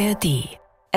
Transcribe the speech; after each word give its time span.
ARD. 0.00 0.48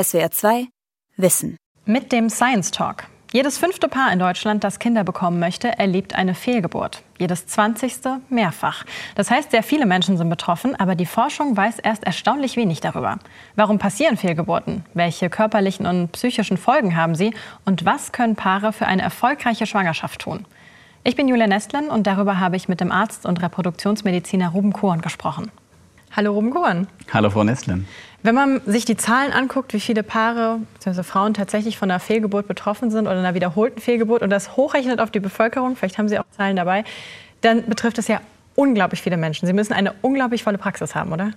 SWR 0.01 0.31
2 0.31 0.67
Wissen. 1.17 1.57
Mit 1.85 2.13
dem 2.13 2.29
Science 2.29 2.71
Talk. 2.71 3.03
Jedes 3.33 3.57
fünfte 3.57 3.89
Paar 3.89 4.13
in 4.13 4.19
Deutschland, 4.19 4.63
das 4.63 4.79
Kinder 4.79 5.03
bekommen 5.03 5.41
möchte, 5.41 5.77
erlebt 5.77 6.15
eine 6.15 6.33
Fehlgeburt. 6.33 7.03
Jedes 7.19 7.45
zwanzigste 7.45 8.21
mehrfach. 8.29 8.85
Das 9.15 9.29
heißt, 9.29 9.51
sehr 9.51 9.63
viele 9.63 9.85
Menschen 9.85 10.15
sind 10.15 10.29
betroffen, 10.29 10.79
aber 10.79 10.95
die 10.95 11.05
Forschung 11.05 11.57
weiß 11.57 11.79
erst 11.79 12.05
erstaunlich 12.05 12.55
wenig 12.55 12.79
darüber. 12.79 13.19
Warum 13.57 13.77
passieren 13.77 14.15
Fehlgeburten? 14.15 14.85
Welche 14.93 15.29
körperlichen 15.29 15.85
und 15.85 16.13
psychischen 16.13 16.55
Folgen 16.55 16.95
haben 16.95 17.15
sie? 17.15 17.33
Und 17.65 17.83
was 17.83 18.13
können 18.13 18.37
Paare 18.37 18.71
für 18.71 18.85
eine 18.85 19.01
erfolgreiche 19.01 19.65
Schwangerschaft 19.65 20.21
tun? 20.21 20.45
Ich 21.03 21.17
bin 21.17 21.27
Julia 21.27 21.47
Nestlin 21.47 21.89
und 21.89 22.07
darüber 22.07 22.39
habe 22.39 22.55
ich 22.55 22.69
mit 22.69 22.79
dem 22.79 22.93
Arzt 22.93 23.25
und 23.25 23.41
Reproduktionsmediziner 23.41 24.51
Ruben 24.51 24.71
Kohn 24.71 25.01
gesprochen. 25.01 25.51
Hallo 26.15 26.31
Ruben 26.31 26.51
Kohn. 26.51 26.87
Hallo 27.11 27.31
Frau 27.31 27.43
Nestlin. 27.43 27.87
Wenn 28.23 28.35
man 28.35 28.61
sich 28.65 28.85
die 28.85 28.95
Zahlen 28.95 29.33
anguckt, 29.33 29.73
wie 29.73 29.81
viele 29.81 30.01
Paare 30.01 30.59
bzw. 30.75 31.03
Frauen 31.03 31.33
tatsächlich 31.33 31.77
von 31.77 31.91
einer 31.91 31.99
Fehlgeburt 31.99 32.47
betroffen 32.47 32.89
sind 32.89 33.01
oder 33.01 33.19
einer 33.19 33.33
wiederholten 33.33 33.81
Fehlgeburt 33.81 34.21
und 34.21 34.29
das 34.29 34.55
hochrechnet 34.55 35.01
auf 35.01 35.11
die 35.11 35.19
Bevölkerung, 35.19 35.75
vielleicht 35.75 35.97
haben 35.97 36.07
Sie 36.07 36.17
auch 36.17 36.25
Zahlen 36.37 36.55
dabei, 36.55 36.85
dann 37.41 37.65
betrifft 37.65 37.97
es 37.97 38.07
ja 38.07 38.21
unglaublich 38.55 39.01
viele 39.01 39.17
Menschen. 39.17 39.45
Sie 39.45 39.51
müssen 39.51 39.73
eine 39.73 39.93
unglaublich 40.01 40.41
volle 40.43 40.57
Praxis 40.57 40.95
haben, 40.95 41.11
oder? 41.11 41.31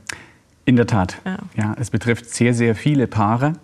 In 0.64 0.76
der 0.76 0.86
Tat. 0.86 1.16
Ja. 1.24 1.38
ja 1.56 1.76
es 1.80 1.90
betrifft 1.90 2.30
sehr, 2.30 2.54
sehr 2.54 2.76
viele 2.76 3.08
Paare. 3.08 3.54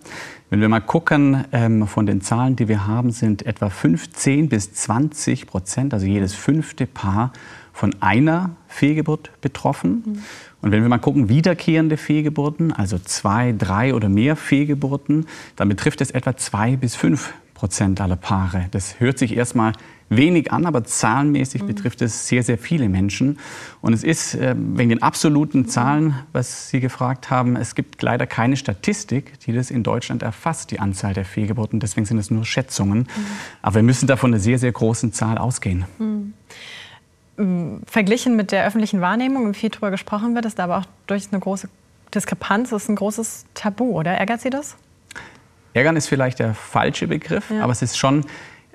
Wenn 0.49 0.59
wir 0.59 0.67
mal 0.67 0.81
gucken, 0.81 1.45
ähm, 1.53 1.87
von 1.87 2.05
den 2.05 2.19
Zahlen, 2.19 2.57
die 2.57 2.67
wir 2.67 2.85
haben, 2.87 3.11
sind 3.11 3.45
etwa 3.45 3.69
15 3.69 4.49
bis 4.49 4.73
20 4.73 5.47
Prozent, 5.47 5.93
also 5.93 6.05
jedes 6.05 6.35
fünfte 6.35 6.87
Paar, 6.87 7.31
von 7.73 7.93
einer 8.01 8.51
Fehlgeburt 8.67 9.31
betroffen. 9.41 10.03
Mhm. 10.05 10.23
Und 10.61 10.71
wenn 10.71 10.81
wir 10.81 10.89
mal 10.89 10.99
gucken, 10.99 11.27
wiederkehrende 11.27 11.97
Fehlgeburten, 11.97 12.71
also 12.71 12.97
zwei, 12.99 13.53
drei 13.57 13.93
oder 13.93 14.07
mehr 14.07 14.35
Fehlgeburten, 14.35 15.25
dann 15.57 15.67
betrifft 15.67 15.99
es 15.99 16.11
etwa 16.11 16.37
zwei 16.37 16.77
bis 16.77 16.95
fünf 16.95 17.33
Prozent 17.53 17.99
aller 17.99 18.15
Paare. 18.15 18.67
Das 18.71 18.99
hört 18.99 19.17
sich 19.17 19.35
erstmal 19.35 19.73
wenig 20.09 20.51
an, 20.51 20.65
aber 20.65 20.83
zahlenmäßig 20.83 21.63
mhm. 21.63 21.67
betrifft 21.67 22.01
es 22.01 22.27
sehr, 22.27 22.43
sehr 22.43 22.57
viele 22.57 22.89
Menschen. 22.89 23.39
Und 23.81 23.93
es 23.93 24.03
ist 24.03 24.35
äh, 24.35 24.55
wegen 24.57 24.89
den 24.89 25.01
absoluten 25.01 25.67
Zahlen, 25.67 26.15
was 26.31 26.69
Sie 26.69 26.79
gefragt 26.79 27.29
haben, 27.29 27.55
es 27.55 27.73
gibt 27.73 28.01
leider 28.01 28.27
keine 28.27 28.57
Statistik, 28.57 29.39
die 29.39 29.53
das 29.53 29.71
in 29.71 29.83
Deutschland 29.83 30.23
erfasst, 30.23 30.71
die 30.71 30.79
Anzahl 30.79 31.13
der 31.13 31.25
Fehlgeburten. 31.25 31.79
Deswegen 31.79 32.05
sind 32.05 32.17
es 32.17 32.29
nur 32.29 32.45
Schätzungen. 32.45 32.99
Mhm. 32.99 33.07
Aber 33.61 33.75
wir 33.75 33.83
müssen 33.83 34.07
da 34.07 34.17
von 34.17 34.31
einer 34.31 34.39
sehr, 34.39 34.59
sehr 34.59 34.71
großen 34.71 35.13
Zahl 35.13 35.37
ausgehen. 35.37 35.85
Mhm 35.97 36.33
verglichen 37.85 38.35
mit 38.35 38.51
der 38.51 38.65
öffentlichen 38.65 39.01
Wahrnehmung, 39.01 39.49
wie 39.49 39.57
viel 39.57 39.69
darüber 39.69 39.91
gesprochen 39.91 40.35
wird, 40.35 40.45
ist 40.45 40.59
da 40.59 40.65
aber 40.65 40.77
auch 40.79 40.85
durch 41.07 41.29
eine 41.31 41.39
große 41.39 41.67
Diskrepanz, 42.13 42.71
ist 42.71 42.89
ein 42.89 42.95
großes 42.95 43.45
Tabu, 43.55 43.97
oder? 43.97 44.11
Ärgert 44.11 44.41
Sie 44.41 44.49
das? 44.49 44.75
Ärgern 45.73 45.95
ist 45.95 46.07
vielleicht 46.07 46.39
der 46.39 46.53
falsche 46.53 47.07
Begriff, 47.07 47.49
ja. 47.49 47.63
aber 47.63 47.71
es 47.71 47.81
ist 47.81 47.97
schon, 47.97 48.25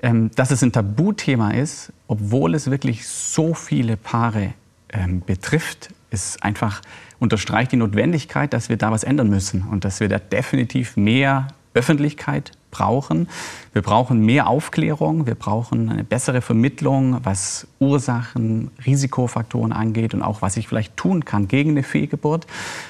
ähm, 0.01 0.31
dass 0.35 0.51
es 0.51 0.61
ein 0.61 0.73
Tabuthema 0.73 1.51
ist, 1.51 1.93
obwohl 2.07 2.53
es 2.53 2.69
wirklich 2.69 3.07
so 3.07 3.53
viele 3.53 3.95
Paare 3.95 4.53
ähm, 4.91 5.21
betrifft, 5.25 5.89
ist 6.11 6.43
einfach 6.43 6.81
unterstreicht 7.19 7.71
die 7.71 7.77
Notwendigkeit, 7.77 8.53
dass 8.53 8.69
wir 8.69 8.77
da 8.77 8.91
was 8.91 9.03
ändern 9.03 9.29
müssen 9.29 9.63
und 9.63 9.85
dass 9.85 9.99
wir 9.99 10.09
da 10.09 10.19
definitiv 10.19 10.97
mehr 10.97 11.47
Öffentlichkeit 11.73 12.51
brauchen. 12.71 13.27
Wir 13.73 13.81
brauchen 13.81 14.25
mehr 14.25 14.47
Aufklärung, 14.47 15.25
wir 15.25 15.35
brauchen 15.35 15.89
eine 15.89 16.03
bessere 16.03 16.41
Vermittlung, 16.41 17.19
was 17.23 17.67
Ursachen, 17.79 18.71
Risikofaktoren 18.85 19.71
angeht 19.71 20.13
und 20.13 20.21
auch 20.21 20.41
was 20.41 20.57
ich 20.57 20.67
vielleicht 20.67 20.97
tun 20.97 21.25
kann 21.25 21.47
gegen 21.47 21.71
eine 21.71 21.83
Fehlgeburt. 21.83 22.47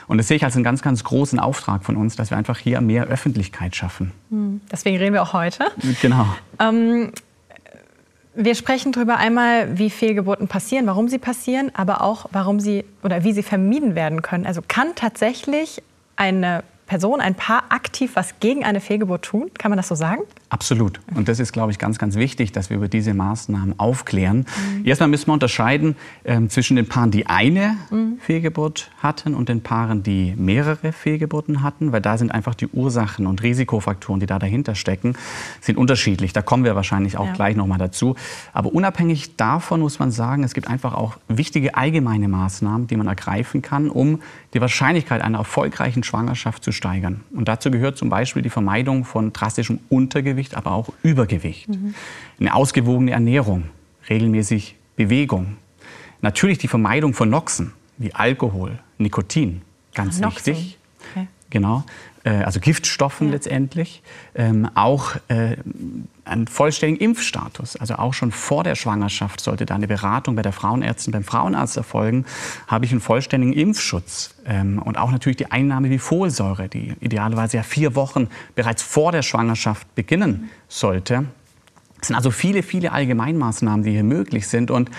Und 0.07 0.17
das 0.17 0.27
sehe 0.27 0.37
ich 0.37 0.43
als 0.43 0.55
einen 0.55 0.63
ganz, 0.63 0.81
ganz 0.81 1.03
großen 1.03 1.39
Auftrag 1.39 1.83
von 1.83 1.95
uns, 1.95 2.15
dass 2.15 2.29
wir 2.29 2.37
einfach 2.37 2.57
hier 2.57 2.81
mehr 2.81 3.05
Öffentlichkeit 3.05 3.75
schaffen. 3.75 4.11
Hm, 4.29 4.61
deswegen 4.71 4.97
reden 4.97 5.13
wir 5.13 5.23
auch 5.23 5.33
heute. 5.33 5.65
Genau. 6.01 6.25
Ähm, 6.59 7.11
wir 8.35 8.55
sprechen 8.55 8.91
darüber 8.91 9.17
einmal, 9.17 9.77
wie 9.77 9.89
Fehlgeburten 9.89 10.47
passieren, 10.47 10.87
warum 10.87 11.09
sie 11.09 11.17
passieren, 11.17 11.71
aber 11.73 12.01
auch, 12.01 12.27
warum 12.31 12.59
sie 12.59 12.85
oder 13.03 13.23
wie 13.23 13.33
sie 13.33 13.43
vermieden 13.43 13.95
werden 13.95 14.21
können. 14.21 14.45
Also 14.45 14.61
kann 14.65 14.95
tatsächlich 14.95 15.81
eine 16.15 16.63
Person, 16.89 17.21
ein 17.21 17.35
Paar 17.35 17.65
aktiv 17.69 18.15
was 18.15 18.39
gegen 18.39 18.65
eine 18.65 18.81
Fehlgeburt 18.81 19.23
tun? 19.23 19.51
Kann 19.57 19.69
man 19.69 19.77
das 19.77 19.87
so 19.87 19.93
sagen? 19.95 20.23
Absolut. 20.51 20.99
Und 21.13 21.27
das 21.27 21.39
ist, 21.39 21.53
glaube 21.53 21.71
ich, 21.71 21.77
ganz, 21.77 21.99
ganz 21.99 22.15
wichtig, 22.15 22.51
dass 22.51 22.71
wir 22.71 22.77
über 22.77 22.87
diese 22.87 23.13
Maßnahmen 23.13 23.79
aufklären. 23.79 24.47
Mhm. 24.77 24.85
Erstmal 24.85 25.07
müssen 25.07 25.27
wir 25.27 25.33
unterscheiden 25.33 25.95
äh, 26.23 26.47
zwischen 26.47 26.75
den 26.75 26.87
Paaren, 26.87 27.11
die 27.11 27.27
eine 27.27 27.77
mhm. 27.91 28.17
Fehlgeburt 28.19 28.89
hatten 28.97 29.35
und 29.35 29.47
den 29.47 29.61
Paaren, 29.61 30.01
die 30.01 30.33
mehrere 30.35 30.91
Fehlgeburten 30.91 31.61
hatten, 31.61 31.91
weil 31.91 32.01
da 32.01 32.17
sind 32.17 32.31
einfach 32.31 32.55
die 32.55 32.67
Ursachen 32.67 33.27
und 33.27 33.43
Risikofaktoren, 33.43 34.19
die 34.19 34.25
da 34.25 34.39
dahinter 34.39 34.73
stecken, 34.73 35.13
sind 35.61 35.77
unterschiedlich. 35.77 36.33
Da 36.33 36.41
kommen 36.41 36.63
wir 36.63 36.75
wahrscheinlich 36.75 37.17
auch 37.17 37.27
ja. 37.27 37.33
gleich 37.33 37.55
noch 37.55 37.67
mal 37.67 37.77
dazu. 37.77 38.15
Aber 38.51 38.73
unabhängig 38.73 39.35
davon 39.35 39.81
muss 39.81 39.99
man 39.99 40.09
sagen, 40.09 40.43
es 40.43 40.55
gibt 40.55 40.67
einfach 40.67 40.95
auch 40.95 41.17
wichtige 41.27 41.75
allgemeine 41.75 42.27
Maßnahmen, 42.27 42.87
die 42.87 42.97
man 42.97 43.05
ergreifen 43.05 43.61
kann, 43.61 43.87
um 43.87 44.19
die 44.55 44.61
Wahrscheinlichkeit 44.61 45.21
einer 45.21 45.37
erfolgreichen 45.37 46.03
Schwangerschaft 46.03 46.63
zu 46.63 46.71
steigern. 46.71 47.21
Und 47.35 47.47
dazu 47.47 47.69
gehört 47.69 47.97
zum 47.97 48.09
Beispiel 48.09 48.41
die 48.41 48.49
Vermeidung 48.49 49.05
von 49.05 49.31
drastischem 49.31 49.79
Untergewicht, 49.89 50.38
aber 50.55 50.71
auch 50.71 50.89
Übergewicht. 51.03 51.69
Mhm. 51.69 51.93
Eine 52.39 52.55
ausgewogene 52.55 53.11
Ernährung, 53.11 53.65
regelmäßig 54.09 54.75
Bewegung. 54.95 55.57
Natürlich 56.21 56.57
die 56.57 56.67
Vermeidung 56.67 57.13
von 57.13 57.29
Noxen 57.29 57.73
wie 57.97 58.13
Alkohol, 58.13 58.79
Nikotin, 58.97 59.61
ganz 59.93 60.21
ah, 60.21 60.27
wichtig. 60.27 60.77
Okay. 61.11 61.27
Genau. 61.49 61.83
Äh, 62.23 62.43
also 62.43 62.59
Giftstoffen 62.59 63.27
ja. 63.27 63.33
letztendlich, 63.33 64.01
ähm, 64.35 64.69
auch 64.75 65.15
äh, 65.27 65.57
einen 66.25 66.47
vollständigen 66.47 67.03
Impfstatus. 67.03 67.75
Also 67.75 67.95
auch 67.95 68.13
schon 68.13 68.31
vor 68.31 68.63
der 68.63 68.75
Schwangerschaft 68.75 69.41
sollte 69.41 69.65
da 69.65 69.75
eine 69.75 69.87
Beratung 69.87 70.35
bei 70.35 70.41
der 70.41 70.51
Frauenärztin, 70.51 71.11
beim 71.11 71.23
Frauenarzt 71.23 71.77
erfolgen, 71.77 72.25
habe 72.67 72.85
ich 72.85 72.91
einen 72.91 73.01
vollständigen 73.01 73.53
Impfschutz. 73.53 74.35
Ähm, 74.45 74.79
und 74.79 74.97
auch 74.97 75.11
natürlich 75.11 75.37
die 75.37 75.51
Einnahme 75.51 75.89
wie 75.89 75.99
Folsäure, 75.99 76.67
die 76.69 76.93
idealerweise 76.99 77.57
ja 77.57 77.63
vier 77.63 77.95
Wochen 77.95 78.27
bereits 78.55 78.83
vor 78.83 79.11
der 79.11 79.21
Schwangerschaft 79.21 79.93
beginnen 79.95 80.49
sollte. 80.67 81.25
Es 82.01 82.07
sind 82.07 82.15
also 82.15 82.31
viele, 82.31 82.63
viele 82.63 82.91
Allgemeinmaßnahmen, 82.93 83.83
die 83.83 83.91
hier 83.91 84.03
möglich 84.03 84.47
sind. 84.47 84.71
Und 84.71 84.89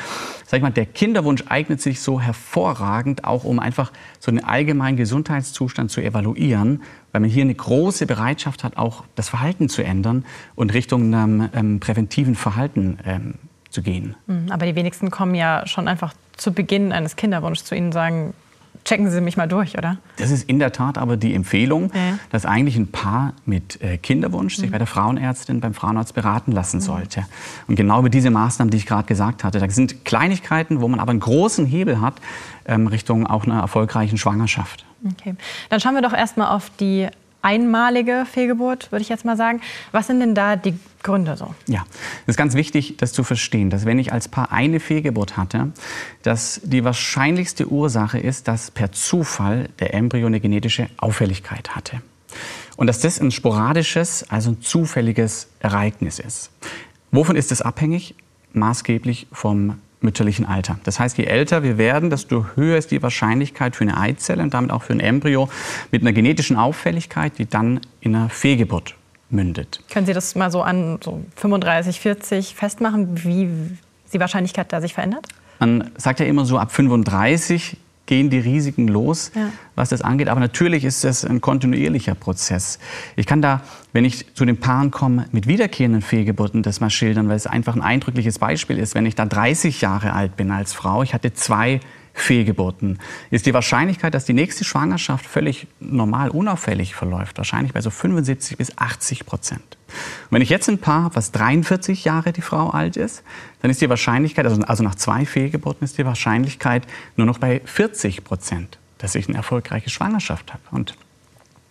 sag 0.44 0.59
ich 0.59 0.62
mal, 0.62 0.70
der 0.70 0.86
Kinderwunsch 0.86 1.44
eignet 1.48 1.80
sich 1.80 2.00
so 2.00 2.20
hervorragend, 2.20 3.25
auch 3.25 3.44
um 3.44 3.59
einfach 3.59 3.91
so 4.19 4.30
einen 4.30 4.44
allgemeinen 4.44 4.97
Gesundheitszustand 4.97 5.91
zu 5.91 6.03
evaluieren, 6.03 6.82
weil 7.12 7.21
man 7.21 7.31
hier 7.31 7.43
eine 7.43 7.54
große 7.54 8.06
Bereitschaft 8.06 8.65
hat, 8.65 8.76
auch 8.76 9.04
das 9.15 9.28
Verhalten 9.28 9.69
zu 9.69 9.82
ändern 9.82 10.25
und 10.54 10.72
Richtung 10.75 11.15
einem 11.15 11.48
ähm, 11.54 11.81
präventiven 11.81 12.34
Verhalten 12.34 12.98
ähm, 13.04 13.34
zu 13.71 13.82
gehen. 13.82 14.16
Mhm, 14.26 14.50
aber 14.50 14.66
die 14.66 14.75
wenigsten 14.75 15.10
kommen 15.10 15.34
ja 15.34 15.66
schon 15.66 15.88
einfach 15.88 16.12
zu 16.37 16.53
Beginn 16.53 16.93
eines 16.93 17.16
Kinderwunsches 17.16 17.65
zu 17.65 17.75
Ihnen 17.75 17.87
und 17.87 17.93
sagen, 17.93 18.34
checken 18.91 19.09
Sie 19.09 19.21
mich 19.21 19.37
mal 19.37 19.47
durch, 19.47 19.78
oder? 19.78 19.99
Das 20.17 20.33
ist 20.33 20.49
in 20.49 20.59
der 20.59 20.73
Tat 20.73 20.99
aber 20.99 21.17
die 21.17 21.33
Empfehlung, 21.33 21.93
ja. 21.95 22.19
dass 22.31 22.45
eigentlich 22.45 22.77
ein 22.77 22.89
Paar 22.89 23.34
mit 23.47 23.81
äh, 23.81 23.99
Kinderwunsch 23.99 24.56
sich 24.56 24.67
mhm. 24.67 24.73
bei 24.73 24.78
der 24.78 24.89
Frauenärztin, 24.89 25.61
beim 25.61 25.75
Frauenarzt 25.75 26.15
beraten 26.15 26.51
lassen 26.51 26.78
mhm. 26.78 26.83
sollte. 26.83 27.27
Und 27.69 27.77
genau 27.77 28.01
über 28.01 28.11
diese 28.11 28.31
Maßnahmen, 28.31 28.71
die 28.71 28.78
ich 28.78 28.87
gerade 28.87 29.06
gesagt 29.06 29.45
hatte, 29.45 29.61
da 29.61 29.71
sind 29.71 30.05
Kleinigkeiten, 30.05 30.81
wo 30.81 30.89
man 30.89 30.99
aber 30.99 31.11
einen 31.11 31.21
großen 31.21 31.67
Hebel 31.67 32.01
hat 32.01 32.15
ähm, 32.67 32.89
Richtung 32.89 33.27
auch 33.27 33.45
einer 33.45 33.61
erfolgreichen 33.61 34.19
Schwangerschaft. 34.19 34.84
Okay, 35.05 35.34
dann 35.69 35.81
schauen 35.81 35.95
wir 35.95 36.03
doch 36.03 36.12
erstmal 36.12 36.49
auf 36.49 36.71
die 36.78 37.09
einmalige 37.43 38.27
Fehlgeburt, 38.31 38.93
würde 38.93 39.03
ich 39.03 39.09
jetzt 39.09 39.25
mal 39.25 39.37
sagen. 39.37 39.61
Was 39.93 40.06
sind 40.06 40.21
denn 40.21 40.34
da 40.34 40.56
die 40.56 40.78
Gründe 41.03 41.37
so? 41.37 41.55
Ja, 41.67 41.84
es 42.23 42.33
ist 42.33 42.37
ganz 42.37 42.55
wichtig, 42.55 42.97
das 42.99 43.12
zu 43.12 43.25
verstehen, 43.25 43.71
dass 43.71 43.87
wenn 43.87 43.99
ich 43.99 44.12
als 44.12 44.28
Paar 44.28 44.53
eine 44.53 44.81
Fehlgeburt 44.81 45.37
hatte, 45.37 45.73
dass 46.23 46.61
die 46.65 46.84
wahrscheinlichste 46.84 47.71
Ursache 47.71 48.19
ist, 48.19 48.49
dass 48.49 48.71
per 48.71 48.93
Zufall 48.93 49.69
der 49.78 49.95
Embryo 49.95 50.27
eine 50.27 50.41
genetische 50.41 50.89
Auffälligkeit 50.99 51.75
hatte. 51.75 52.03
Und 52.77 52.87
dass 52.87 53.01
das 53.01 53.21
ein 53.21 53.31
sporadisches, 53.31 54.25
also 54.31 54.51
ein 54.51 54.63
zufälliges 54.63 55.48
Ereignis 55.60 56.19
ist. 56.19 56.51
Wovon 57.10 57.36
ist 57.36 57.53
es 57.53 57.60
abhängig? 57.60 58.15
Maßgeblich 58.53 59.27
vom 59.33 59.78
mütterlichen 60.00 60.47
Alter. 60.47 60.78
Das 60.84 60.98
heißt, 60.98 61.18
je 61.18 61.24
älter 61.24 61.62
wir 61.62 61.78
werden, 61.78 62.10
desto 62.10 62.47
höher 62.54 62.78
ist 62.78 62.91
die 62.91 63.02
Wahrscheinlichkeit 63.02 63.76
für 63.76 63.82
eine 63.84 63.98
Eizelle 63.98 64.42
und 64.42 64.54
damit 64.54 64.70
auch 64.70 64.82
für 64.82 64.92
ein 64.92 65.00
Embryo 65.00 65.48
mit 65.91 66.02
einer 66.02 66.12
genetischen 66.12 66.56
Auffälligkeit, 66.56 67.38
die 67.38 67.47
dann 67.47 67.80
in 68.00 68.14
einer 68.14 68.30
Fehlgeburt 68.30 68.94
mündet. 69.28 69.80
Können 69.91 70.06
Sie 70.06 70.12
das 70.12 70.34
mal 70.34 70.50
so 70.50 70.62
an 70.62 70.98
so 71.02 71.22
35, 71.36 72.00
40 72.00 72.54
festmachen, 72.54 73.24
wie 73.24 73.48
die 74.12 74.20
Wahrscheinlichkeit 74.20 74.72
da 74.72 74.80
sich 74.80 74.94
verändert? 74.94 75.26
Man 75.58 75.91
sagt 75.97 76.20
ja 76.20 76.26
immer 76.26 76.44
so, 76.44 76.58
ab 76.58 76.72
35 76.72 77.76
gehen 78.10 78.28
die 78.28 78.41
Risiken 78.41 78.89
los, 78.89 79.30
ja. 79.36 79.53
was 79.77 79.91
das 79.91 80.03
angeht. 80.03 80.28
Aber 80.28 80.41
natürlich 80.41 80.84
ist 80.84 81.04
das 81.04 81.24
ein 81.24 81.41
kontinuierlicher 81.41 82.16
Prozess. 82.16 82.80
Ich 83.15 83.24
kann 83.24 83.41
da, 83.41 83.62
wenn 83.92 84.04
ich 84.04 84.34
zu 84.34 84.45
den 84.45 84.59
Paaren 84.59 84.91
komme, 84.91 85.27
mit 85.30 85.47
wiederkehrenden 85.47 86.03
Fehlgeburten 86.03 86.65
das 86.65 86.80
mal 86.80 86.91
schildern, 86.91 87.28
weil 87.28 87.36
es 87.36 87.47
einfach 87.47 87.77
ein 87.77 87.83
eindrückliches 87.83 88.41
Beispiel 88.41 88.80
ist. 88.80 88.97
Wenn 88.97 89.07
ich 89.07 89.15
da 89.15 89.27
30 89.27 89.80
Jahre 89.80 90.12
alt 90.12 90.36
bin 90.36 90.51
als 90.51 90.72
Frau, 90.72 91.04
ich 91.04 91.15
hatte 91.15 91.34
zwei 91.34 91.78
Fehlgeburten 92.12 92.98
ist 93.30 93.47
die 93.47 93.54
Wahrscheinlichkeit, 93.54 94.15
dass 94.15 94.24
die 94.24 94.33
nächste 94.33 94.65
Schwangerschaft 94.65 95.27
völlig 95.27 95.66
normal, 95.78 96.30
unauffällig 96.30 96.95
verläuft, 96.95 97.39
wahrscheinlich 97.39 97.72
bei 97.72 97.80
so 97.80 97.91
75 97.91 98.59
bis 98.59 98.77
80 98.77 99.27
Prozent. 99.27 99.78
Und 99.89 100.33
wenn 100.33 100.42
ich 100.42 100.48
jetzt 100.48 100.68
ein 100.68 100.78
Paar 100.78 101.04
habe, 101.04 101.16
was 101.16 101.33
43 101.33 102.04
Jahre 102.04 102.33
die 102.33 102.42
Frau 102.42 102.71
alt 102.71 102.97
ist, 102.97 103.22
dann 103.62 103.71
ist 103.71 103.80
die 103.80 103.89
Wahrscheinlichkeit, 103.89 104.47
also, 104.47 104.60
also 104.62 104.83
nach 104.83 104.95
zwei 104.95 105.24
Fehlgeburten 105.24 105.84
ist 105.84 105.98
die 105.98 106.04
Wahrscheinlichkeit 106.04 106.86
nur 107.16 107.27
noch 107.27 107.39
bei 107.39 107.60
40 107.65 108.24
Prozent, 108.24 108.78
dass 108.98 109.15
ich 109.15 109.28
eine 109.28 109.36
erfolgreiche 109.36 109.91
Schwangerschaft 109.91 110.53
habe. 110.53 110.62
Und 110.71 110.97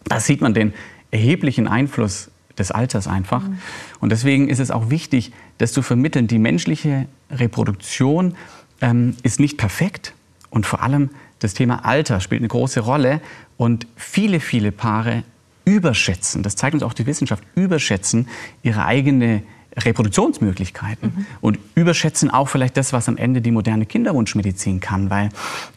da 0.06 0.20
sieht 0.20 0.42
man 0.42 0.54
den 0.54 0.74
erheblichen 1.12 1.68
Einfluss 1.68 2.32
des 2.58 2.72
Alters 2.72 3.08
einfach. 3.08 3.44
Mhm. 3.44 3.60
Und 4.00 4.12
deswegen 4.12 4.50
ist 4.50 4.60
es 4.60 4.72
auch 4.72 4.90
wichtig, 4.90 5.32
das 5.58 5.72
zu 5.74 5.82
vermitteln. 5.82 6.28
Die 6.28 6.40
menschliche 6.40 7.08
Reproduktion 7.32 8.36
ähm, 8.82 9.16
ist 9.24 9.40
nicht 9.40 9.58
perfekt 9.58 10.14
und 10.50 10.66
vor 10.66 10.82
allem 10.82 11.10
das 11.40 11.54
Thema 11.54 11.86
Alter 11.86 12.20
spielt 12.20 12.42
eine 12.42 12.48
große 12.48 12.82
Rolle 12.82 13.22
und 13.58 13.88
viele, 13.96 14.40
viele 14.40 14.72
Paare 14.72 15.24
überschätzen, 15.66 16.44
das 16.44 16.56
zeigt 16.56 16.74
uns 16.74 16.84
auch 16.84 16.94
die 16.94 17.06
Wissenschaft, 17.06 17.44
überschätzen 17.56 18.28
ihre 18.64 18.86
eigene 18.86 19.44
Reproduktionsmöglichkeiten 19.78 21.14
mhm. 21.16 21.26
und 21.42 21.60
überschätzen 21.76 22.30
auch 22.32 22.50
vielleicht 22.50 22.76
das, 22.76 22.92
was 22.92 23.08
am 23.08 23.18
Ende 23.18 23.42
die 23.42 23.52
moderne 23.52 23.86
Kinderwunschmedizin 23.86 24.80
kann, 24.80 25.10
weil 25.10 25.30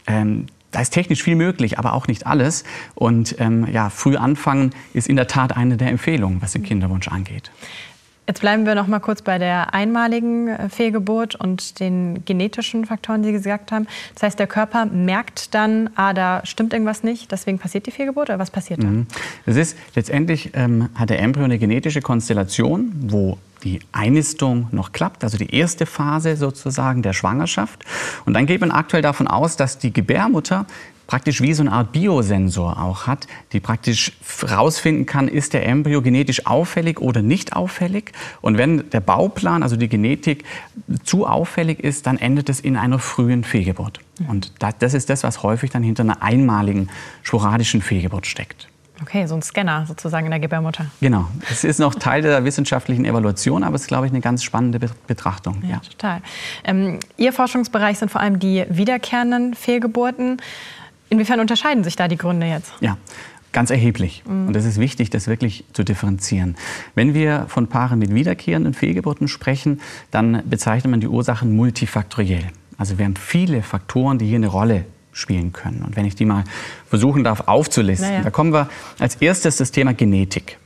ähm, 0.07 0.47
da 0.71 0.81
ist 0.81 0.89
technisch 0.89 1.23
viel 1.23 1.35
möglich, 1.35 1.77
aber 1.77 1.93
auch 1.93 2.07
nicht 2.07 2.25
alles. 2.25 2.63
Und 2.95 3.35
ähm, 3.39 3.67
ja, 3.71 3.89
früh 3.91 4.17
anfangen 4.17 4.71
ist 4.93 5.07
in 5.07 5.15
der 5.15 5.27
Tat 5.27 5.55
eine 5.55 5.77
der 5.77 5.89
Empfehlungen, 5.89 6.41
was 6.41 6.53
den 6.53 6.63
Kinderwunsch 6.63 7.07
angeht. 7.07 7.51
Jetzt 8.27 8.39
bleiben 8.39 8.65
wir 8.65 8.73
noch 8.73 8.87
mal 8.87 8.99
kurz 8.99 9.21
bei 9.21 9.37
der 9.37 9.73
einmaligen 9.73 10.47
äh, 10.47 10.69
Fehlgeburt 10.69 11.35
und 11.35 11.79
den 11.79 12.23
genetischen 12.23 12.85
Faktoren, 12.85 13.21
die 13.21 13.29
Sie 13.29 13.33
gesagt 13.33 13.71
haben. 13.71 13.85
Das 14.13 14.23
heißt, 14.23 14.39
der 14.39 14.47
Körper 14.47 14.85
merkt 14.85 15.53
dann, 15.53 15.89
ah, 15.95 16.13
da 16.13 16.41
stimmt 16.45 16.71
irgendwas 16.71 17.03
nicht, 17.03 17.31
deswegen 17.31 17.59
passiert 17.59 17.85
die 17.85 17.91
Fehlgeburt 17.91 18.29
oder 18.29 18.39
was 18.39 18.49
passiert 18.49 18.81
da? 18.81 18.87
Mhm. 18.87 19.07
Das 19.45 19.57
ist 19.57 19.77
letztendlich 19.95 20.51
ähm, 20.53 20.89
hat 20.95 21.09
der 21.09 21.19
Embryo 21.19 21.43
eine 21.43 21.59
genetische 21.59 22.01
Konstellation, 22.01 22.93
wo 23.07 23.37
die 23.63 23.79
Einnistung 23.91 24.67
noch 24.71 24.91
klappt, 24.91 25.23
also 25.23 25.37
die 25.37 25.53
erste 25.55 25.85
Phase 25.85 26.35
sozusagen 26.35 27.01
der 27.01 27.13
Schwangerschaft. 27.13 27.83
Und 28.25 28.33
dann 28.33 28.45
geht 28.45 28.61
man 28.61 28.71
aktuell 28.71 29.01
davon 29.01 29.27
aus, 29.27 29.55
dass 29.55 29.77
die 29.77 29.93
Gebärmutter 29.93 30.65
praktisch 31.07 31.41
wie 31.41 31.53
so 31.53 31.63
eine 31.63 31.71
Art 31.71 31.91
Biosensor 31.91 32.81
auch 32.81 33.07
hat, 33.07 33.27
die 33.51 33.59
praktisch 33.59 34.13
herausfinden 34.47 35.05
kann, 35.05 35.27
ist 35.27 35.53
der 35.53 35.65
Embryo 35.65 36.01
genetisch 36.01 36.45
auffällig 36.45 36.99
oder 36.99 37.21
nicht 37.21 37.55
auffällig. 37.55 38.11
Und 38.41 38.57
wenn 38.57 38.89
der 38.89 39.01
Bauplan, 39.01 39.63
also 39.63 39.75
die 39.75 39.89
Genetik, 39.89 40.43
zu 41.03 41.27
auffällig 41.27 41.79
ist, 41.79 42.07
dann 42.07 42.17
endet 42.17 42.49
es 42.49 42.59
in 42.59 42.77
einer 42.77 42.99
frühen 42.99 43.43
Fehlgeburt. 43.43 43.99
Und 44.27 44.51
das 44.59 44.93
ist 44.93 45.09
das, 45.09 45.23
was 45.23 45.43
häufig 45.43 45.71
dann 45.71 45.83
hinter 45.83 46.03
einer 46.03 46.21
einmaligen 46.21 46.89
sporadischen 47.23 47.81
Fehlgeburt 47.81 48.25
steckt. 48.27 48.67
Okay, 49.01 49.25
so 49.25 49.35
ein 49.35 49.41
Scanner 49.41 49.85
sozusagen 49.85 50.25
in 50.25 50.31
der 50.31 50.39
Gebärmutter. 50.39 50.85
Genau. 51.01 51.27
Es 51.51 51.63
ist 51.63 51.79
noch 51.79 51.95
Teil 51.95 52.21
der 52.21 52.45
wissenschaftlichen 52.45 53.05
Evaluation, 53.05 53.63
aber 53.63 53.75
es 53.75 53.81
ist, 53.81 53.87
glaube 53.87 54.05
ich, 54.05 54.11
eine 54.11 54.21
ganz 54.21 54.43
spannende 54.43 54.79
Betrachtung. 55.07 55.61
Ja, 55.63 55.69
ja. 55.69 55.79
total. 55.79 56.21
Ähm, 56.63 56.99
Ihr 57.17 57.33
Forschungsbereich 57.33 57.97
sind 57.97 58.11
vor 58.11 58.21
allem 58.21 58.39
die 58.39 58.65
wiederkehrenden 58.69 59.55
Fehlgeburten. 59.55 60.37
Inwiefern 61.13 61.39
unterscheiden 61.39 61.83
sich 61.83 61.95
da 61.95 62.07
die 62.07 62.17
Gründe 62.17 62.47
jetzt? 62.47 62.73
Ja, 62.81 62.97
Ganz 63.51 63.69
erheblich. 63.69 64.23
Mhm. 64.25 64.47
Und 64.47 64.55
es 64.55 64.65
ist 64.65 64.79
wichtig, 64.79 65.11
das 65.11 65.27
wirklich 65.27 65.63
zu 65.73 65.83
differenzieren. 65.83 66.55
Wenn 66.95 67.13
wir 67.13 67.45
von 67.49 67.67
Paaren 67.67 67.99
mit 67.99 68.11
wiederkehrenden 68.11 68.73
Fehlgeburten 68.73 69.27
sprechen, 69.27 69.79
dann 70.09 70.41
bezeichnet 70.49 70.89
man 70.89 71.01
die 71.01 71.07
Ursachen 71.07 71.55
multifaktoriell. 71.55 72.47
Also 72.79 72.97
wir 72.97 73.05
haben 73.05 73.15
viele 73.15 73.61
Faktoren, 73.61 74.17
die 74.17 74.25
hier 74.25 74.37
eine 74.37 74.47
Rolle 74.47 74.85
spielen 75.11 75.53
können. 75.53 75.83
Und 75.83 75.95
wenn 75.95 76.05
ich 76.05 76.15
die 76.15 76.25
mal 76.25 76.45
versuchen 76.89 77.23
darf 77.23 77.41
aufzulisten, 77.41 78.09
naja. 78.09 78.23
da 78.23 78.31
kommen 78.31 78.51
wir 78.51 78.69
als 78.97 79.17
erstes 79.17 79.57
das 79.57 79.69
Thema 79.69 79.93
Genetik. 79.93 80.57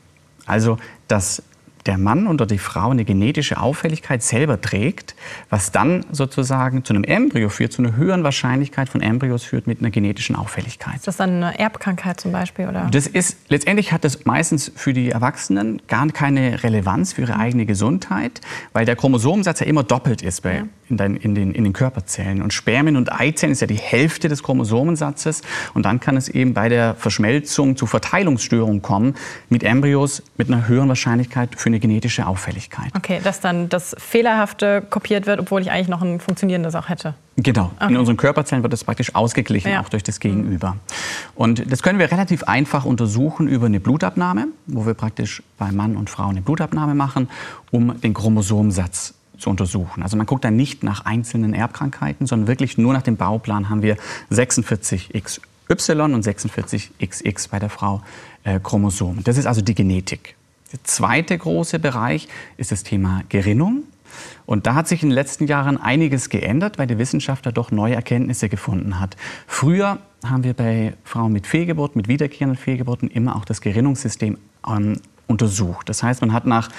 Also, 0.46 0.78
dass 1.10 1.44
der 1.88 1.98
Mann 1.98 2.28
oder 2.28 2.46
die 2.46 2.58
Frau 2.58 2.90
eine 2.90 3.06
genetische 3.06 3.60
Auffälligkeit 3.60 4.22
selber 4.22 4.62
trägt, 4.62 5.16
was 5.50 5.72
dann 5.72 6.06
sozusagen 6.12 6.84
zu 6.84 6.94
einem 6.94 7.04
Embryo 7.04 7.50
führt, 7.50 7.74
zu 7.74 7.82
einer 7.82 7.96
höheren 7.96 8.24
Wahrscheinlichkeit 8.24 8.90
von 8.90 9.02
Embryos 9.02 9.44
führt 9.44 9.68
mit 9.68 9.80
einer 9.80 9.90
genetischen 9.90 10.36
Auffälligkeit. 10.36 10.96
Ist 10.96 11.08
das 11.08 11.18
dann 11.18 11.44
eine 11.44 11.58
Erbkrankheit 11.58 12.20
zum 12.20 12.32
Beispiel? 12.32 12.68
Oder? 12.68 12.90
Das 12.92 13.08
ist, 13.08 13.38
letztendlich 13.50 13.92
hat 13.92 14.04
das 14.04 14.26
meistens 14.26 14.72
für 14.76 14.94
die 14.94 15.10
Erwachsenen 15.10 15.82
gar 15.88 16.08
keine 16.10 16.64
Relevanz 16.64 17.14
für 17.14 17.22
ihre 17.22 17.38
eigene 17.38 17.66
Gesundheit, 17.66 18.42
weil 18.74 18.86
der 18.86 18.96
Chromosomensatz 18.96 19.62
ja 19.62 19.66
immer 19.66 19.84
doppelt 19.84 20.22
ist 20.22 20.42
bei, 20.42 20.56
ja. 20.56 20.64
In, 20.90 20.98
den, 20.98 21.16
in, 21.16 21.36
den, 21.36 21.52
in 21.54 21.64
den 21.64 21.74
Körperzellen. 21.74 22.42
Und 22.42 22.54
Spermien 22.54 22.98
und 22.98 23.14
Eizellen 23.14 23.54
ist 23.54 23.62
ja 23.62 23.68
die 23.68 23.76
Hälfte 23.76 24.28
des 24.28 24.44
Chromosomensatzes. 24.44 25.42
Und 25.74 25.86
dann 25.86 26.02
kann 26.02 26.18
es 26.18 26.28
eben 26.28 26.54
bei 26.54 26.68
der 26.68 26.96
Verschmelzung 26.96 27.78
zu 27.78 27.86
Verteilungsstörungen 27.86 28.82
kommen 28.82 29.16
mit 29.50 29.64
Embryos 29.64 30.22
mit 30.38 30.52
einer 30.52 30.68
höheren 30.68 30.90
Wahrscheinlichkeit 30.90 31.56
für 31.56 31.70
eine 31.70 31.78
eine 31.78 31.80
genetische 31.80 32.28
Auffälligkeit. 32.28 32.92
Okay, 32.96 33.22
dass 33.24 33.40
dann 33.40 33.70
das 33.70 33.96
Fehlerhafte 33.98 34.82
kopiert 34.90 35.28
wird, 35.28 35.40
obwohl 35.40 35.62
ich 35.62 35.72
eigentlich 35.72 35.88
noch 35.88 36.02
ein 36.02 36.20
funktionierendes 36.20 36.76
auch 36.76 36.90
hätte. 36.90 37.14
Genau. 37.38 37.72
Okay. 37.76 37.92
In 37.92 37.98
unseren 37.98 38.18
Körperzellen 38.18 38.64
wird 38.64 38.74
das 38.74 38.84
praktisch 38.84 39.14
ausgeglichen, 39.14 39.72
ja. 39.72 39.82
auch 39.82 39.90
durch 39.90 40.04
das 40.04 40.20
Gegenüber. 40.20 40.78
Und 41.36 41.72
das 41.72 41.84
können 41.84 42.00
wir 42.00 42.12
relativ 42.12 42.44
einfach 42.44 42.86
untersuchen 42.86 43.48
über 43.48 43.68
eine 43.68 43.80
Blutabnahme, 43.80 44.48
wo 44.66 44.86
wir 44.86 44.96
praktisch 44.96 45.44
bei 45.58 45.72
Mann 45.72 45.96
und 45.96 46.10
Frau 46.10 46.28
eine 46.28 46.42
Blutabnahme 46.42 46.96
machen, 46.96 47.30
um 47.72 48.02
den 48.02 48.14
Chromosomsatz 48.14 49.14
zu 49.38 49.50
untersuchen. 49.50 50.04
Also 50.04 50.18
man 50.18 50.26
guckt 50.26 50.44
dann 50.44 50.56
nicht 50.56 50.84
nach 50.84 51.06
einzelnen 51.06 51.54
Erbkrankheiten, 51.54 52.28
sondern 52.28 52.48
wirklich 52.48 52.78
nur 52.78 52.94
nach 52.94 53.02
dem 53.02 53.18
Bauplan 53.18 53.70
haben 53.70 53.82
wir 53.82 53.98
46XY 54.32 56.14
und 56.14 56.26
46XX 56.26 57.50
bei 57.50 57.60
der 57.60 57.70
Frau 57.70 58.02
äh, 58.44 58.60
Chromosom. 58.60 59.24
Das 59.24 59.38
ist 59.38 59.46
also 59.46 59.62
die 59.62 59.76
Genetik. 59.76 60.36
Der 60.72 60.84
zweite 60.84 61.38
große 61.38 61.80
Bereich 61.80 62.28
ist 62.58 62.72
das 62.72 62.84
Thema 62.84 63.24
Gerinnung. 63.30 63.84
Und 64.46 64.66
da 64.66 64.76
hat 64.76 64.88
sich 64.88 65.04
in 65.04 65.10
den 65.10 65.16
letzten 65.16 65.48
Jahren 65.48 65.78
einiges 65.78 66.30
geändert, 66.30 66.78
weil 66.78 66.88
die 66.88 66.98
Wissenschaft 66.98 67.46
da 67.46 67.52
doch 67.52 67.72
neue 67.72 67.96
Erkenntnisse 67.96 68.50
gefunden 68.50 69.00
hat. 69.00 69.16
Früher 69.46 70.00
haben 70.26 70.44
wir 70.44 70.54
bei 70.54 70.94
Frauen 71.04 71.34
mit 71.34 71.46
Fehlgeburt, 71.46 71.96
mit 71.96 72.08
wiederkehrenden 72.08 72.58
Fehlgeburten 72.58 73.10
immer 73.10 73.36
auch 73.36 73.46
das 73.46 73.62
Gerinnungssystem 73.62 74.38
ähm, 74.68 75.00
untersucht. 75.28 75.90
Das 75.90 76.04
heißt, 76.04 76.22
man 76.22 76.34
hat 76.34 76.46
nach 76.46 76.70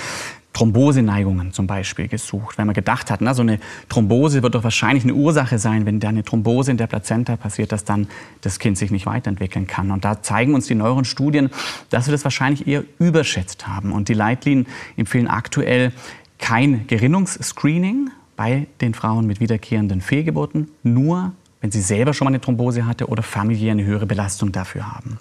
Thromboseneigungen 0.59 1.53
zum 1.53 1.69
Beispiel 1.69 2.09
gesucht, 2.09 2.59
weil 2.59 2.65
man 2.65 2.75
gedacht 2.75 3.13
hat, 3.13 3.21
na, 3.21 3.33
so 3.33 3.43
eine 3.43 3.61
Thrombose 3.89 4.43
wird 4.43 4.57
doch 4.57 4.65
wahrscheinlich 4.65 5.05
eine 5.05 5.15
Ursache 5.15 5.57
sein, 5.57 5.87
wenn 5.87 6.01
da 6.01 6.09
eine 6.09 6.25
Thrombose 6.25 6.73
in 6.73 6.77
der 6.77 6.89
Plazenta 6.89 7.37
passiert, 7.37 7.71
dass 7.71 7.85
dann 7.85 8.09
das 8.41 8.59
Kind 8.59 8.77
sich 8.77 8.91
nicht 8.91 9.07
weiterentwickeln 9.07 9.69
kann. 9.69 9.93
Und 9.93 10.05
da 10.05 10.21
zeigen 10.21 10.55
uns 10.55 10.67
die 10.67 10.75
neueren 10.75 11.05
Studien, 11.05 11.51
dass 11.91 12.09
wir 12.09 12.13
das 12.13 12.25
wahrscheinlich 12.25 12.67
eher 12.67 12.83
überschätzt 12.99 13.69
haben. 13.69 13.93
Und 13.93 14.09
die 14.09 14.15
Leitlinien 14.15 14.67
empfehlen 14.97 15.29
aktuell 15.29 15.93
kein 16.39 16.89
Gerinnungsscreening 16.89 18.11
bei 18.35 18.67
den 18.81 18.95
Frauen 18.95 19.29
mit 19.29 19.39
wiederkehrenden 19.39 20.01
Fehlgeburten, 20.01 20.73
nur 20.83 21.35
wenn 21.61 21.71
sie 21.71 21.83
selber 21.83 22.15
schon 22.15 22.25
mal 22.25 22.31
eine 22.31 22.41
Thrombose 22.41 22.85
hatte 22.85 23.07
oder 23.07 23.23
familiär 23.23 23.73
eine 23.73 23.85
höhere 23.85 24.07
Belastung 24.07 24.51
dafür 24.51 24.93
haben. 24.93 25.19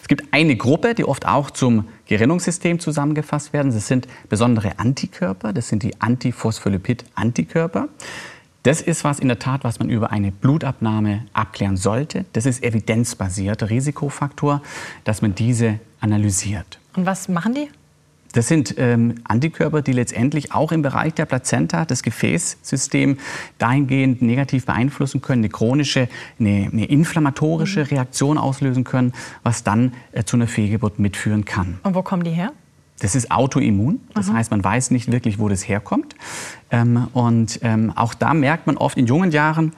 Es 0.00 0.08
gibt 0.08 0.32
eine 0.32 0.56
Gruppe, 0.56 0.94
die 0.94 1.04
oft 1.04 1.26
auch 1.26 1.50
zum 1.50 1.88
Gerinnungssystem 2.06 2.80
zusammengefasst 2.80 3.52
werden. 3.52 3.72
Das 3.72 3.86
sind 3.86 4.06
besondere 4.28 4.78
Antikörper, 4.78 5.52
das 5.52 5.68
sind 5.68 5.82
die 5.82 6.00
Antiphospholipid-Antikörper. 6.00 7.88
Das 8.62 8.80
ist 8.80 9.04
was 9.04 9.20
in 9.20 9.28
der 9.28 9.38
Tat, 9.38 9.62
was 9.62 9.78
man 9.78 9.90
über 9.90 10.10
eine 10.10 10.32
Blutabnahme 10.32 11.24
abklären 11.32 11.76
sollte. 11.76 12.24
Das 12.32 12.46
ist 12.46 12.64
evidenzbasierter 12.64 13.70
Risikofaktor, 13.70 14.60
dass 15.04 15.22
man 15.22 15.36
diese 15.36 15.78
analysiert. 16.00 16.80
Und 16.96 17.06
was 17.06 17.28
machen 17.28 17.54
die? 17.54 17.68
Das 18.36 18.48
sind 18.48 18.74
ähm, 18.76 19.14
Antikörper, 19.24 19.80
die 19.80 19.92
letztendlich 19.92 20.52
auch 20.52 20.70
im 20.70 20.82
Bereich 20.82 21.14
der 21.14 21.24
Plazenta 21.24 21.86
das 21.86 22.02
Gefäßsystem 22.02 23.16
dahingehend 23.56 24.20
negativ 24.20 24.66
beeinflussen 24.66 25.22
können, 25.22 25.40
eine 25.40 25.48
chronische, 25.48 26.06
eine, 26.38 26.68
eine 26.70 26.84
inflammatorische 26.84 27.80
mhm. 27.80 27.86
Reaktion 27.86 28.36
auslösen 28.36 28.84
können, 28.84 29.14
was 29.42 29.64
dann 29.64 29.94
äh, 30.12 30.24
zu 30.24 30.36
einer 30.36 30.48
Fehlgeburt 30.48 30.98
mitführen 30.98 31.46
kann. 31.46 31.78
Und 31.82 31.94
wo 31.94 32.02
kommen 32.02 32.24
die 32.24 32.30
her? 32.30 32.52
Das 32.98 33.14
ist 33.14 33.30
autoimmun, 33.30 34.00
das 34.12 34.28
Aha. 34.28 34.36
heißt, 34.36 34.50
man 34.50 34.62
weiß 34.62 34.90
nicht 34.90 35.10
wirklich, 35.10 35.38
wo 35.38 35.48
das 35.48 35.66
herkommt. 35.66 36.14
Ähm, 36.70 37.08
und 37.14 37.60
ähm, 37.62 37.90
auch 37.96 38.12
da 38.12 38.34
merkt 38.34 38.66
man 38.66 38.76
oft 38.76 38.98
in 38.98 39.06
jungen 39.06 39.30
Jahren, 39.30 39.72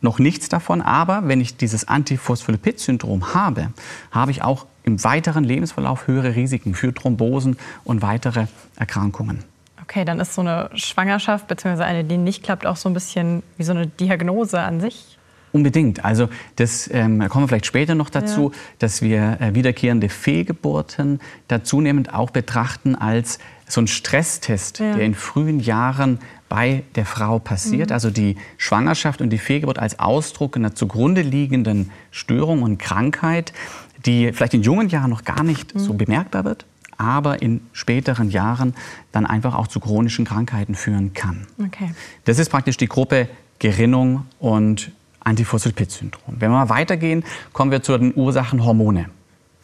noch 0.00 0.18
nichts 0.18 0.48
davon, 0.48 0.80
aber 0.82 1.28
wenn 1.28 1.40
ich 1.40 1.58
dieses 1.58 1.86
Antiphospholipid-Syndrom 1.86 3.34
habe, 3.34 3.68
habe 4.10 4.30
ich 4.30 4.42
auch 4.42 4.66
im 4.82 5.02
weiteren 5.04 5.44
Lebensverlauf 5.44 6.06
höhere 6.06 6.34
Risiken 6.36 6.74
für 6.74 6.94
Thrombosen 6.94 7.56
und 7.84 8.02
weitere 8.02 8.46
Erkrankungen. 8.76 9.44
Okay, 9.82 10.04
dann 10.04 10.20
ist 10.20 10.34
so 10.34 10.40
eine 10.40 10.70
Schwangerschaft 10.74 11.48
bzw. 11.48 11.82
eine, 11.82 12.04
die 12.04 12.16
nicht 12.16 12.42
klappt, 12.42 12.64
auch 12.64 12.76
so 12.76 12.88
ein 12.88 12.94
bisschen 12.94 13.42
wie 13.56 13.64
so 13.64 13.72
eine 13.72 13.86
Diagnose 13.86 14.60
an 14.60 14.80
sich? 14.80 15.18
Unbedingt. 15.52 16.04
Also 16.04 16.28
das 16.56 16.88
ähm, 16.92 17.28
kommen 17.28 17.44
wir 17.44 17.48
vielleicht 17.48 17.66
später 17.66 17.96
noch 17.96 18.08
dazu, 18.08 18.50
ja. 18.52 18.58
dass 18.78 19.02
wir 19.02 19.38
äh, 19.40 19.54
wiederkehrende 19.54 20.08
Fehlgeburten 20.08 21.18
da 21.48 21.64
zunehmend 21.64 22.14
auch 22.14 22.30
betrachten 22.30 22.94
als 22.94 23.40
so 23.66 23.80
ein 23.80 23.88
Stresstest, 23.88 24.78
ja. 24.78 24.94
der 24.94 25.04
in 25.04 25.14
frühen 25.14 25.58
Jahren 25.58 26.20
bei 26.48 26.84
der 26.94 27.04
Frau 27.04 27.38
passiert. 27.38 27.90
Mhm. 27.90 27.94
Also 27.94 28.10
die 28.10 28.36
Schwangerschaft 28.58 29.20
und 29.20 29.30
die 29.30 29.38
Fehlgeburt 29.38 29.78
als 29.78 29.98
Ausdruck 29.98 30.56
einer 30.56 30.74
zugrunde 30.74 31.22
liegenden 31.22 31.90
Störung 32.12 32.62
und 32.62 32.78
Krankheit, 32.78 33.52
die 34.06 34.32
vielleicht 34.32 34.54
in 34.54 34.62
jungen 34.62 34.88
Jahren 34.88 35.10
noch 35.10 35.24
gar 35.24 35.42
nicht 35.42 35.74
mhm. 35.74 35.78
so 35.78 35.94
bemerkbar 35.94 36.44
wird, 36.44 36.66
aber 36.96 37.42
in 37.42 37.62
späteren 37.72 38.30
Jahren 38.30 38.74
dann 39.12 39.26
einfach 39.26 39.54
auch 39.54 39.66
zu 39.66 39.80
chronischen 39.80 40.24
Krankheiten 40.24 40.74
führen 40.74 41.12
kann. 41.14 41.46
Okay. 41.58 41.92
Das 42.24 42.38
ist 42.38 42.50
praktisch 42.50 42.76
die 42.76 42.88
Gruppe 42.88 43.28
Gerinnung 43.58 44.26
und 44.38 44.90
Antiphospholipid-Syndrom. 45.20 46.36
Wenn 46.38 46.50
wir 46.50 46.58
mal 46.58 46.68
weitergehen, 46.68 47.24
kommen 47.52 47.70
wir 47.70 47.82
zu 47.82 47.96
den 47.96 48.14
Ursachen 48.14 48.64
Hormone. 48.64 49.10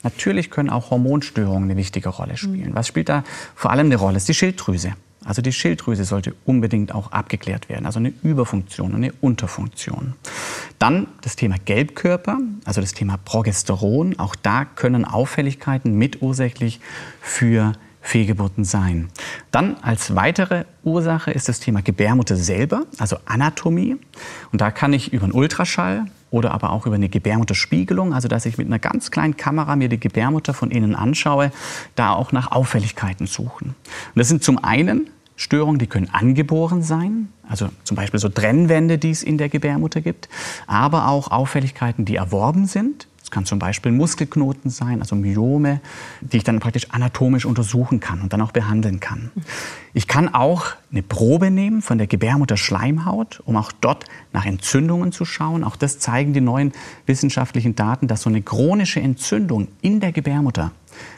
Natürlich 0.03 0.51
können 0.51 0.71
auch 0.71 0.91
Hormonstörungen 0.91 1.65
eine 1.65 1.77
wichtige 1.77 2.11
Rolle 2.11 2.37
spielen. 2.37 2.71
Mhm. 2.71 2.75
Was 2.75 2.87
spielt 2.87 3.09
da 3.09 3.25
vor 3.55 3.71
allem 3.71 3.87
eine 3.87 3.97
Rolle? 3.97 4.15
Das 4.15 4.23
ist 4.23 4.29
die 4.29 4.35
Schilddrüse. 4.35 4.93
Also 5.27 5.43
die 5.43 5.53
Schilddrüse 5.53 6.05
sollte 6.05 6.35
unbedingt 6.45 6.95
auch 6.95 7.13
abgeklärt 7.13 7.69
werden, 7.69 7.85
also 7.85 7.99
eine 7.99 8.13
Überfunktion 8.23 8.95
eine 8.95 9.13
Unterfunktion. 9.21 10.15
Dann 10.79 11.09
das 11.23 11.37
Thema 11.37 11.57
Gelbkörper, 11.65 12.39
also 12.65 12.81
das 12.81 12.95
Thema 12.95 13.19
Progesteron. 13.19 14.19
Auch 14.19 14.37
da 14.37 14.65
können 14.65 15.05
Auffälligkeiten 15.05 15.97
mitursächlich 15.97 16.81
für 17.21 17.73
Fehlgeburten 18.01 18.65
sein. 18.65 19.09
Dann 19.51 19.77
als 19.83 20.15
weitere 20.15 20.65
Ursache 20.85 21.33
ist 21.33 21.49
das 21.49 21.59
Thema 21.59 21.83
Gebärmutter 21.83 22.37
selber, 22.37 22.85
also 22.99 23.17
Anatomie. 23.27 23.97
Und 24.53 24.61
da 24.61 24.71
kann 24.71 24.93
ich 24.93 25.13
über 25.13 25.25
einen 25.25 25.33
Ultraschall 25.33 26.05
oder 26.31 26.53
aber 26.53 26.71
auch 26.71 26.87
über 26.87 26.95
eine 26.95 27.09
Gebärmutterspiegelung, 27.09 28.15
also 28.15 28.29
dass 28.29 28.47
ich 28.47 28.59
mit 28.59 28.69
einer 28.69 28.79
ganz 28.79 29.11
kleinen 29.11 29.37
Kamera 29.37 29.75
mir 29.75 29.89
die 29.89 29.99
Gebärmutter 29.99 30.55
von 30.55 30.71
innen 30.71 30.95
anschaue, 30.95 31.51
da 31.97 32.13
auch 32.13 32.31
nach 32.31 32.53
Auffälligkeiten 32.53 33.27
suchen. 33.27 33.75
Und 33.75 34.17
das 34.17 34.29
sind 34.29 34.45
zum 34.45 34.63
einen 34.63 35.09
Störungen, 35.37 35.79
die 35.79 35.87
können 35.87 36.09
angeboren 36.11 36.83
sein, 36.83 37.29
also 37.49 37.69
zum 37.85 37.97
Beispiel 37.97 38.19
so 38.19 38.29
Trennwände, 38.29 38.99
die 38.99 39.11
es 39.11 39.23
in 39.23 39.39
der 39.39 39.49
Gebärmutter 39.49 40.01
gibt, 40.01 40.29
aber 40.67 41.09
auch 41.09 41.31
Auffälligkeiten, 41.31 42.05
die 42.05 42.17
erworben 42.17 42.67
sind. 42.67 43.07
Es 43.23 43.33
kann 43.33 43.45
zum 43.45 43.59
Beispiel 43.59 43.91
Muskelknoten 43.91 44.71
sein, 44.71 45.01
also 45.01 45.17
Myome, 45.17 45.81
die 46.21 46.37
ich 46.37 46.45
dann 46.45 46.61
praktisch 46.61 46.93
anatomisch 46.93 47.45
untersuchen 47.45 47.99
kann 47.99 48.23
und 48.23 48.33
dann 48.33 48.41
auch 48.41 48.53
behandeln 48.53 49.01
kann. 49.01 49.33
Ich 49.95 50.07
kann 50.07 50.33
auch 50.33 50.67
eine 50.93 51.03
Probe 51.03 51.51
nehmen 51.51 51.83
von 51.83 51.99
der 51.99 52.07
Gebärmutterschleimhaut, 52.07 53.43
um 53.45 53.57
auch 53.57 53.73
dort 53.73 54.05
nach 54.33 54.47
Entzündungen 54.47 55.11
zu 55.11 55.25
schauen. 55.25 55.65
Auch 55.65 55.75
das 55.75 55.99
zeigen 55.99 56.35
die 56.35 56.41
neuen 56.41 56.73
wissenschaftlichen 57.07 57.75
Daten, 57.75 58.07
dass 58.07 58.23
so 58.23 58.31
eine 58.31 58.43
chronische 58.43 59.01
Entzündung 59.01 59.67
in 59.81 59.99
der 59.99 60.13
Gebärmutter 60.13 60.71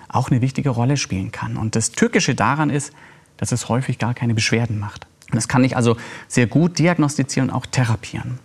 auch 0.09 0.31
eine 0.31 0.41
wichtige 0.41 0.71
Rolle 0.71 0.97
spielen 0.97 1.31
kann. 1.31 1.59
Und 1.59 1.77
das 1.77 1.93
Tückische 1.93 2.35
daran 2.35 2.71
ist, 2.71 2.95
dass 3.39 3.53
es 3.53 3.69
häufig 3.69 3.99
gar 3.99 4.15
keine 4.15 4.35
Beschwerden 4.35 4.79
macht. 4.79 5.07
Und 5.31 5.37
das 5.37 5.49
kann 5.49 5.65
ich 5.65 5.77
also 5.77 5.97
sehr 6.29 6.47
gut 6.47 6.79
diagnostizieren 6.79 7.49
und 7.49 7.57
auch 7.57 7.67
therapieren. 7.67 8.39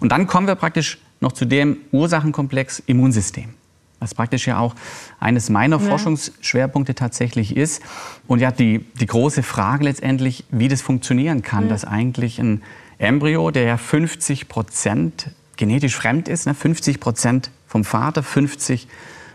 Und 0.00 0.10
dann 0.12 0.26
kommen 0.26 0.46
wir 0.46 0.54
praktisch 0.54 0.98
noch 1.20 1.32
zu 1.32 1.44
dem 1.44 1.76
Ursachenkomplex 1.92 2.82
Immunsystem 2.86 3.54
was 4.00 4.14
praktisch 4.14 4.46
ja 4.46 4.58
auch 4.58 4.74
eines 5.20 5.50
meiner 5.50 5.78
ja. 5.78 5.88
Forschungsschwerpunkte 5.88 6.94
tatsächlich 6.94 7.56
ist. 7.56 7.82
Und 8.26 8.40
ja, 8.40 8.50
die, 8.50 8.86
die 8.98 9.06
große 9.06 9.42
Frage 9.42 9.84
letztendlich, 9.84 10.44
wie 10.50 10.68
das 10.68 10.80
funktionieren 10.80 11.42
kann, 11.42 11.64
ja. 11.64 11.68
dass 11.68 11.84
eigentlich 11.84 12.38
ein 12.38 12.62
Embryo, 12.98 13.50
der 13.50 13.64
ja 13.64 13.76
50 13.76 14.48
Prozent 14.48 15.30
genetisch 15.56 15.94
fremd 15.94 16.28
ist, 16.28 16.46
ne, 16.46 16.54
50 16.54 16.98
Prozent 16.98 17.50
vom 17.66 17.84
Vater, 17.84 18.22
50 18.22 18.88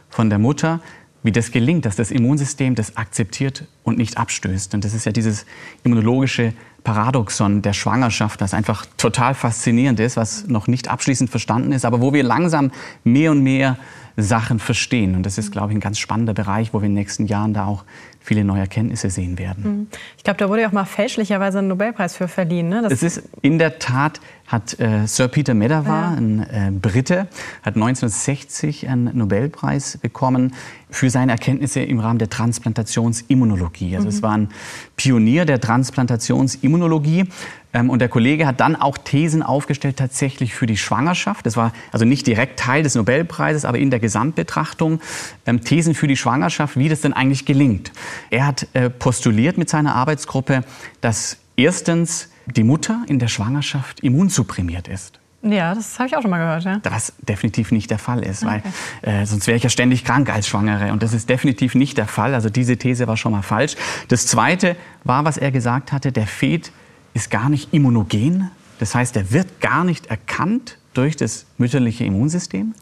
von 0.09 0.29
der 0.29 0.39
Mutter, 0.39 0.81
wie 1.25 1.31
das 1.31 1.51
gelingt, 1.51 1.85
dass 1.85 1.95
das 1.95 2.11
Immunsystem 2.11 2.75
das 2.75 2.97
akzeptiert 2.97 3.65
und 3.83 3.97
nicht 3.97 4.17
abstößt. 4.17 4.75
Und 4.75 4.85
das 4.85 4.93
ist 4.93 5.05
ja 5.07 5.11
dieses 5.11 5.47
immunologische 5.83 6.53
Paradoxon 6.83 7.63
der 7.63 7.73
Schwangerschaft, 7.73 8.39
das 8.41 8.53
einfach 8.53 8.85
total 8.97 9.33
faszinierend 9.33 9.99
ist, 9.99 10.17
was 10.17 10.45
noch 10.47 10.67
nicht 10.67 10.87
abschließend 10.87 11.31
verstanden 11.31 11.71
ist, 11.71 11.83
aber 11.83 11.99
wo 11.99 12.13
wir 12.13 12.21
langsam 12.21 12.71
mehr 13.03 13.31
und 13.31 13.41
mehr 13.41 13.77
Sachen 14.17 14.59
verstehen. 14.59 15.15
Und 15.15 15.25
das 15.25 15.37
ist, 15.37 15.51
glaube 15.51 15.71
ich, 15.71 15.77
ein 15.77 15.81
ganz 15.81 15.99
spannender 15.99 16.33
Bereich, 16.33 16.73
wo 16.73 16.81
wir 16.81 16.85
in 16.85 16.91
den 16.91 17.01
nächsten 17.01 17.25
Jahren 17.25 17.53
da 17.53 17.65
auch 17.65 17.83
viele 18.21 18.43
neue 18.43 18.61
Erkenntnisse 18.61 19.09
sehen 19.09 19.37
werden. 19.37 19.63
Mhm. 19.63 19.87
Ich 20.17 20.23
glaube, 20.23 20.37
da 20.37 20.49
wurde 20.49 20.61
ja 20.61 20.67
auch 20.67 20.73
mal 20.73 20.85
fälschlicherweise 20.85 21.59
ein 21.59 21.67
Nobelpreis 21.67 22.15
für 22.15 22.27
verliehen. 22.27 22.69
Ne? 22.69 22.81
Das 22.83 22.93
es 22.93 23.03
ist 23.03 23.23
in 23.41 23.59
der 23.59 23.77
Tat 23.79 24.21
hat 24.47 24.79
äh, 24.79 25.05
Sir 25.07 25.27
Peter 25.27 25.53
Medawar, 25.53 26.11
ja. 26.11 26.17
ein 26.17 26.39
äh, 26.39 26.71
Brite, 26.71 27.27
hat 27.63 27.75
1960 27.75 28.87
einen 28.87 29.17
Nobelpreis 29.17 29.97
bekommen 29.97 30.53
für 30.95 31.09
seine 31.09 31.33
Erkenntnisse 31.33 31.81
im 31.81 31.99
Rahmen 31.99 32.19
der 32.19 32.29
Transplantationsimmunologie. 32.29 33.95
Also 33.95 34.07
mhm. 34.07 34.15
es 34.15 34.21
war 34.21 34.31
ein 34.31 34.49
Pionier 34.95 35.45
der 35.45 35.59
Transplantationsimmunologie. 35.59 37.25
Ähm, 37.73 37.89
und 37.89 37.99
der 37.99 38.07
Kollege 38.07 38.47
hat 38.47 38.61
dann 38.61 38.75
auch 38.75 38.97
Thesen 38.97 39.43
aufgestellt 39.43 39.97
tatsächlich 39.97 40.55
für 40.55 40.65
die 40.65 40.77
Schwangerschaft. 40.77 41.45
Das 41.45 41.57
war 41.57 41.73
also 41.91 42.05
nicht 42.05 42.25
direkt 42.27 42.59
Teil 42.59 42.83
des 42.83 42.95
Nobelpreises, 42.95 43.65
aber 43.65 43.77
in 43.77 43.89
der 43.89 43.99
Gesamtbetrachtung 43.99 45.01
ähm, 45.45 45.61
Thesen 45.61 45.93
für 45.95 46.07
die 46.07 46.15
Schwangerschaft, 46.15 46.77
wie 46.77 46.87
das 46.87 47.01
denn 47.01 47.13
eigentlich 47.13 47.45
gelingt. 47.45 47.91
Er 48.29 48.47
hat 48.47 48.67
äh, 48.73 48.89
postuliert 48.89 49.57
mit 49.57 49.69
seiner 49.69 49.95
Arbeitsgruppe, 49.95 50.63
dass 51.01 51.37
erstens 51.57 52.29
die 52.45 52.63
Mutter 52.63 53.03
in 53.07 53.19
der 53.19 53.27
Schwangerschaft 53.27 53.99
immunsupprimiert 53.99 54.87
ist. 54.87 55.19
Ja, 55.47 55.75
das 55.75 55.99
habe 55.99 56.07
ich 56.07 56.17
auch 56.17 56.21
schon 56.21 56.31
mal 56.31 56.39
gehört. 56.39 56.63
Ja. 56.63 56.79
Was 56.91 57.13
definitiv 57.19 57.71
nicht 57.71 57.91
der 57.91 57.99
Fall 57.99 58.23
ist, 58.23 58.43
okay. 58.43 58.63
weil 59.03 59.21
äh, 59.21 59.25
sonst 59.25 59.45
wäre 59.45 59.57
ich 59.57 59.63
ja 59.63 59.69
ständig 59.69 60.03
krank 60.03 60.33
als 60.33 60.47
Schwangere. 60.47 60.91
Und 60.91 61.03
das 61.03 61.13
ist 61.13 61.29
definitiv 61.29 61.75
nicht 61.75 61.97
der 61.97 62.07
Fall. 62.07 62.33
Also 62.33 62.49
diese 62.49 62.77
These 62.77 63.07
war 63.07 63.15
schon 63.15 63.31
mal 63.31 63.43
falsch. 63.43 63.75
Das 64.07 64.25
Zweite 64.25 64.75
war, 65.03 65.23
was 65.23 65.37
er 65.37 65.51
gesagt 65.51 65.91
hatte, 65.91 66.11
der 66.11 66.25
Fet 66.25 66.71
ist 67.13 67.29
gar 67.29 67.49
nicht 67.49 67.73
immunogen. 67.73 68.49
Das 68.79 68.95
heißt, 68.95 69.15
er 69.15 69.31
wird 69.31 69.61
gar 69.61 69.83
nicht 69.83 70.07
erkannt 70.07 70.77
durch 70.95 71.15
das 71.15 71.45
mütterliche 71.57 72.05
Immunsystem. 72.05 72.73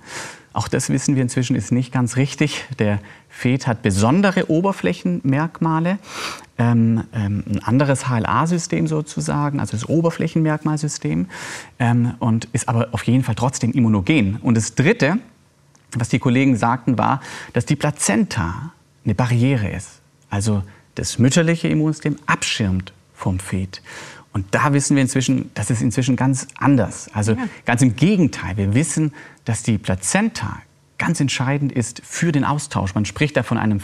Auch 0.53 0.67
das 0.67 0.89
wissen 0.89 1.15
wir 1.15 1.23
inzwischen 1.23 1.55
ist 1.55 1.71
nicht 1.71 1.91
ganz 1.91 2.15
richtig. 2.15 2.65
Der 2.79 2.99
Fet 3.27 3.65
hat 3.65 3.81
besondere 3.81 4.49
Oberflächenmerkmale, 4.49 5.97
ähm, 6.57 7.03
ähm, 7.13 7.43
ein 7.47 7.63
anderes 7.63 8.07
HLA-System 8.09 8.87
sozusagen, 8.87 9.59
also 9.59 9.71
das 9.71 9.87
Oberflächenmerkmalsystem, 9.87 11.27
ähm, 11.79 12.13
und 12.19 12.45
ist 12.53 12.69
aber 12.69 12.89
auf 12.91 13.03
jeden 13.03 13.23
Fall 13.23 13.35
trotzdem 13.35 13.71
immunogen. 13.71 14.37
Und 14.37 14.55
das 14.55 14.75
Dritte, 14.75 15.17
was 15.95 16.09
die 16.09 16.19
Kollegen 16.19 16.55
sagten, 16.55 16.97
war, 16.97 17.21
dass 17.53 17.65
die 17.65 17.75
Plazenta 17.75 18.73
eine 19.03 19.15
Barriere 19.15 19.69
ist. 19.69 20.01
Also 20.29 20.63
das 20.95 21.19
mütterliche 21.19 21.67
Immunsystem 21.67 22.17
abschirmt 22.25 22.93
vom 23.13 23.39
Fet. 23.39 23.81
Und 24.31 24.47
da 24.51 24.73
wissen 24.73 24.95
wir 24.95 25.03
inzwischen, 25.03 25.51
das 25.53 25.69
ist 25.69 25.81
inzwischen 25.81 26.15
ganz 26.15 26.47
anders. 26.57 27.09
Also 27.13 27.33
ja. 27.33 27.47
ganz 27.65 27.81
im 27.81 27.95
Gegenteil, 27.95 28.57
wir 28.57 28.73
wissen, 28.73 29.13
dass 29.45 29.63
die 29.63 29.77
Plazenta 29.77 30.61
ganz 30.97 31.19
entscheidend 31.19 31.71
ist 31.71 32.01
für 32.03 32.31
den 32.31 32.43
Austausch. 32.43 32.95
Man 32.95 33.05
spricht 33.05 33.37
da 33.37 33.43
von 33.43 33.57
einem 33.57 33.79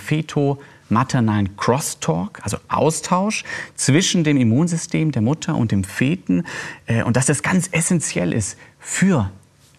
feto-maternalen 0.90 1.56
Crosstalk, 1.58 2.40
also 2.44 2.58
Austausch 2.68 3.44
zwischen 3.76 4.24
dem 4.24 4.38
Immunsystem 4.38 5.12
der 5.12 5.22
Mutter 5.22 5.56
und 5.56 5.72
dem 5.72 5.84
Feten. 5.84 6.44
Äh, 6.86 7.04
und 7.04 7.16
dass 7.16 7.26
das 7.26 7.44
ganz 7.44 7.70
essentiell 7.72 8.34
ist 8.34 8.58
für 8.80 9.30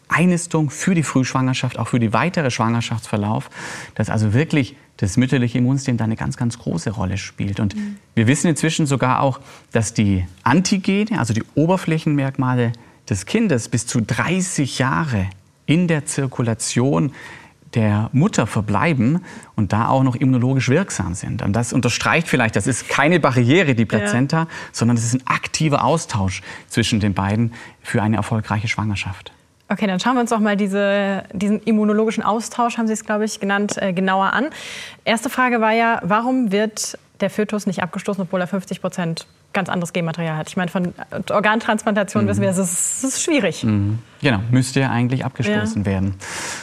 Einnistung, 0.09 0.71
für 0.71 0.95
die 0.95 1.02
Frühschwangerschaft, 1.02 1.79
auch 1.79 1.88
für 1.88 2.00
die 2.00 2.12
weitere 2.12 2.50
Schwangerschaftsverlauf, 2.50 3.49
dass 3.95 4.11
also 4.11 4.33
wirklich 4.33 4.76
das 4.97 5.17
mütterliche 5.17 5.59
Immunsystem 5.59 5.97
da 5.97 6.05
eine 6.05 6.17
ganz, 6.17 6.37
ganz 6.37 6.59
große 6.59 6.90
Rolle 6.90 7.17
spielt. 7.17 7.61
Und 7.61 7.76
mhm. 7.76 7.97
wir 8.14 8.26
wissen 8.26 8.49
inzwischen 8.49 8.87
sogar 8.87 9.21
auch, 9.21 9.40
dass 9.73 9.95
die 9.95 10.26
Antigene, 10.43 11.19
also 11.19 11.33
die 11.33 11.45
Oberflächenmerkmale 11.55 12.73
des 13.09 13.25
Kindes, 13.25 13.69
bis 13.69 13.87
zu 13.87 14.00
30 14.00 14.79
Jahre 14.79 15.29
in 15.64 15.87
der 15.87 16.07
Zirkulation 16.07 17.12
der 17.75 18.11
Mutter 18.12 18.47
verbleiben 18.47 19.25
und 19.55 19.73
da 19.73 19.89
auch 19.89 20.03
noch 20.03 20.17
immunologisch 20.17 20.69
wirksam 20.69 21.15
sind. 21.15 21.43
Und 21.43 21.53
das 21.53 21.73
unterstreicht 21.73 22.29
vielleicht, 22.29 22.57
das 22.57 22.67
ist 22.67 22.89
keine 22.89 23.21
Barriere, 23.21 23.75
die 23.75 23.85
Plazenta, 23.85 24.39
ja. 24.39 24.49
sondern 24.73 24.97
es 24.97 25.05
ist 25.05 25.15
ein 25.15 25.27
aktiver 25.27 25.85
Austausch 25.85 26.43
zwischen 26.69 27.00
den 27.00 27.15
beiden 27.15 27.53
für 27.83 28.03
eine 28.03 28.17
erfolgreiche 28.17 28.69
Schwangerschaft. 28.69 29.33
Okay, 29.69 29.87
dann 29.87 30.00
schauen 30.00 30.15
wir 30.15 30.23
uns 30.23 30.31
doch 30.31 30.41
mal 30.41 30.57
diese, 30.57 31.23
diesen 31.33 31.62
immunologischen 31.62 32.25
Austausch, 32.25 32.77
haben 32.77 32.89
Sie 32.89 32.93
es, 32.93 33.05
glaube 33.05 33.25
ich, 33.25 33.39
genannt, 33.39 33.81
äh, 33.81 33.93
genauer 33.93 34.33
an. 34.33 34.47
Erste 35.05 35.31
Frage 35.31 35.61
war 35.61 35.71
ja, 35.71 36.00
warum 36.03 36.50
wird 36.50 36.99
der 37.21 37.31
Fötus 37.31 37.67
nicht 37.67 37.81
abgestoßen, 37.81 38.23
obwohl 38.23 38.41
er 38.41 38.49
50 38.49 38.81
Prozent 38.81 39.29
ganz 39.52 39.69
anderes 39.69 39.92
Genmaterial 39.92 40.37
hat? 40.37 40.49
Ich 40.49 40.57
meine, 40.57 40.71
von 40.71 40.95
Organtransplantation 41.30 42.25
mhm. 42.25 42.28
wissen 42.28 42.42
wir, 42.42 42.50
es 42.50 42.59
ist, 42.59 42.99
es 42.99 43.04
ist 43.04 43.23
schwierig. 43.23 43.64
Mhm. 43.64 43.99
Genau, 44.23 44.40
müsste 44.50 44.80
ja 44.80 44.90
eigentlich 44.90 45.25
abgestoßen 45.25 45.83
ja. 45.83 45.87
werden. 45.87 46.14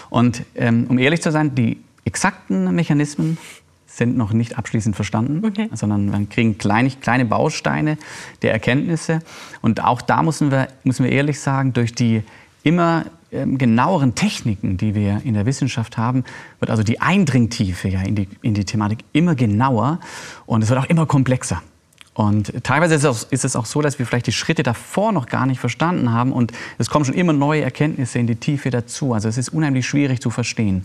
Und 0.10 0.44
ähm, 0.56 0.86
um 0.90 1.00
ehrlich 1.00 1.22
zu 1.22 1.32
sein, 1.32 1.56
die 1.56 1.82
exakten 2.06 2.74
Mechanismen 2.74 3.38
sind 3.98 4.16
noch 4.16 4.32
nicht 4.32 4.58
abschließend 4.58 4.96
verstanden, 4.96 5.44
okay. 5.46 5.70
sondern 5.74 6.12
wir 6.12 6.26
kriegen 6.28 6.58
kleine, 6.58 6.90
kleine 6.92 7.26
Bausteine 7.26 7.98
der 8.42 8.54
Erkenntnisse. 8.54 9.20
Und 9.62 9.84
auch 9.84 10.02
da 10.02 10.22
müssen 10.22 10.52
wir, 10.52 10.68
müssen 10.84 11.04
wir 11.04 11.12
ehrlich 11.12 11.40
sagen, 11.40 11.74
durch 11.74 11.94
die 11.94 12.24
immer 12.64 13.06
ähm, 13.32 13.58
genaueren 13.58 14.16
Techniken, 14.16 14.78
die 14.78 14.96
wir 14.96 15.22
in 15.24 15.34
der 15.34 15.46
Wissenschaft 15.46 15.98
haben, 15.98 16.24
wird 16.60 16.70
also 16.70 16.84
die 16.84 17.02
Eindringtiefe 17.02 17.90
ja 17.90 18.02
in 18.02 18.16
die, 18.16 18.30
in 18.42 18.54
die 18.54 18.66
Thematik 18.66 19.00
immer 19.14 19.36
genauer 19.36 20.00
und 20.46 20.64
es 20.64 20.70
wird 20.70 20.80
auch 20.80 20.86
immer 20.86 21.06
komplexer. 21.06 21.62
Und 22.18 22.64
teilweise 22.64 22.96
ist 22.96 23.04
es, 23.04 23.06
auch, 23.06 23.32
ist 23.32 23.46
es, 23.46 23.56
auch, 23.56 23.68
so, 23.68 23.80
dass 23.84 24.00
wir 24.00 24.08
vielleicht 24.08 24.26
die 24.26 24.32
Schritte 24.32 24.64
davor 24.64 25.12
noch 25.12 25.28
gar 25.28 25.46
nicht 25.46 25.60
verstanden 25.60 26.12
haben 26.12 26.34
und 26.34 26.52
es 26.80 26.90
kommen 26.90 27.06
schon 27.06 27.14
immer 27.14 27.32
neue 27.32 27.62
Erkenntnisse 27.62 28.18
in 28.18 28.26
die 28.26 28.38
Tiefe 28.38 28.72
dazu. 28.72 29.14
Also 29.14 29.30
es 29.30 29.38
ist 29.38 29.50
unheimlich 29.50 29.88
schwierig 29.88 30.20
zu 30.20 30.32
verstehen. 30.32 30.84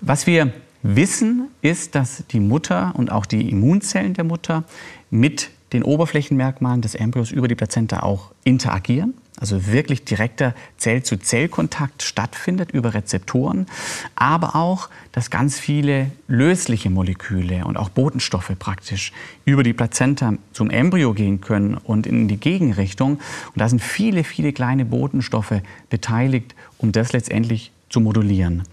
Was 0.00 0.26
wir 0.26 0.54
wissen, 0.82 1.48
ist, 1.60 1.94
dass 1.96 2.24
die 2.30 2.40
Mutter 2.40 2.94
und 2.96 3.12
auch 3.12 3.26
die 3.26 3.50
Immunzellen 3.50 4.14
der 4.14 4.24
Mutter 4.24 4.64
mit 5.10 5.50
den 5.74 5.82
Oberflächenmerkmalen 5.82 6.80
des 6.80 6.94
Embryos 6.94 7.30
über 7.30 7.46
die 7.46 7.56
Plazenta 7.56 8.02
auch 8.02 8.30
interagieren 8.44 9.12
also 9.40 9.66
wirklich 9.66 10.04
direkter 10.04 10.54
Zell-zu-Zell-Kontakt 10.76 12.02
stattfindet 12.02 12.70
über 12.70 12.94
Rezeptoren, 12.94 13.66
aber 14.14 14.54
auch, 14.54 14.88
dass 15.12 15.30
ganz 15.30 15.58
viele 15.58 16.10
lösliche 16.28 16.90
Moleküle 16.90 17.64
und 17.64 17.76
auch 17.76 17.88
Botenstoffe 17.88 18.52
praktisch 18.58 19.12
über 19.44 19.62
die 19.62 19.72
Plazenta 19.72 20.34
zum 20.52 20.70
Embryo 20.70 21.14
gehen 21.14 21.40
können 21.40 21.74
und 21.74 22.06
in 22.06 22.28
die 22.28 22.36
Gegenrichtung. 22.36 23.12
Und 23.12 23.56
da 23.56 23.68
sind 23.68 23.80
viele, 23.80 24.24
viele 24.24 24.52
kleine 24.52 24.84
Botenstoffe 24.84 25.62
beteiligt, 25.88 26.54
um 26.78 26.92
das 26.92 27.12
letztendlich 27.12 27.72
zu 27.88 28.00
modulieren. 28.00 28.64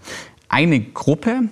Eine 0.48 0.80
Gruppe, 0.80 1.42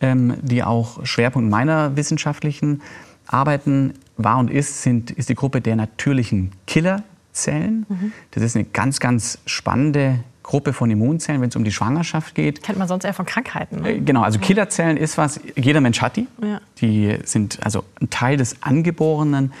ähm, 0.00 0.34
die 0.42 0.62
auch 0.62 1.06
Schwerpunkt 1.06 1.50
meiner 1.50 1.96
wissenschaftlichen 1.96 2.82
Arbeiten 3.26 3.94
war 4.16 4.38
und 4.38 4.50
ist, 4.50 4.82
sind, 4.82 5.10
ist 5.10 5.28
die 5.28 5.34
Gruppe 5.34 5.60
der 5.60 5.76
natürlichen 5.76 6.52
Killer 6.66 7.02
Zellen. 7.34 7.86
Mhm. 7.88 8.12
Das 8.30 8.42
ist 8.42 8.56
eine 8.56 8.64
ganz, 8.64 9.00
ganz 9.00 9.38
spannende 9.46 10.20
Gruppe 10.42 10.72
von 10.72 10.90
Immunzellen, 10.90 11.40
wenn 11.40 11.48
es 11.48 11.56
um 11.56 11.64
die 11.64 11.72
Schwangerschaft 11.72 12.34
geht. 12.34 12.62
Kennt 12.62 12.78
man 12.78 12.86
sonst 12.86 13.04
eher 13.04 13.14
von 13.14 13.26
Krankheiten. 13.26 13.82
Ne? 13.82 13.94
Äh, 13.94 14.00
genau, 14.00 14.22
also 14.22 14.38
Killerzellen 14.38 14.96
ist 14.96 15.18
was, 15.18 15.40
jeder 15.56 15.80
Mensch 15.80 16.00
hat 16.00 16.16
die. 16.16 16.28
Ja. 16.42 16.60
Die 16.80 17.18
sind 17.24 17.58
also 17.64 17.84
ein 18.00 18.10
Teil 18.10 18.36
des 18.36 18.62
angeborenen 18.62 19.52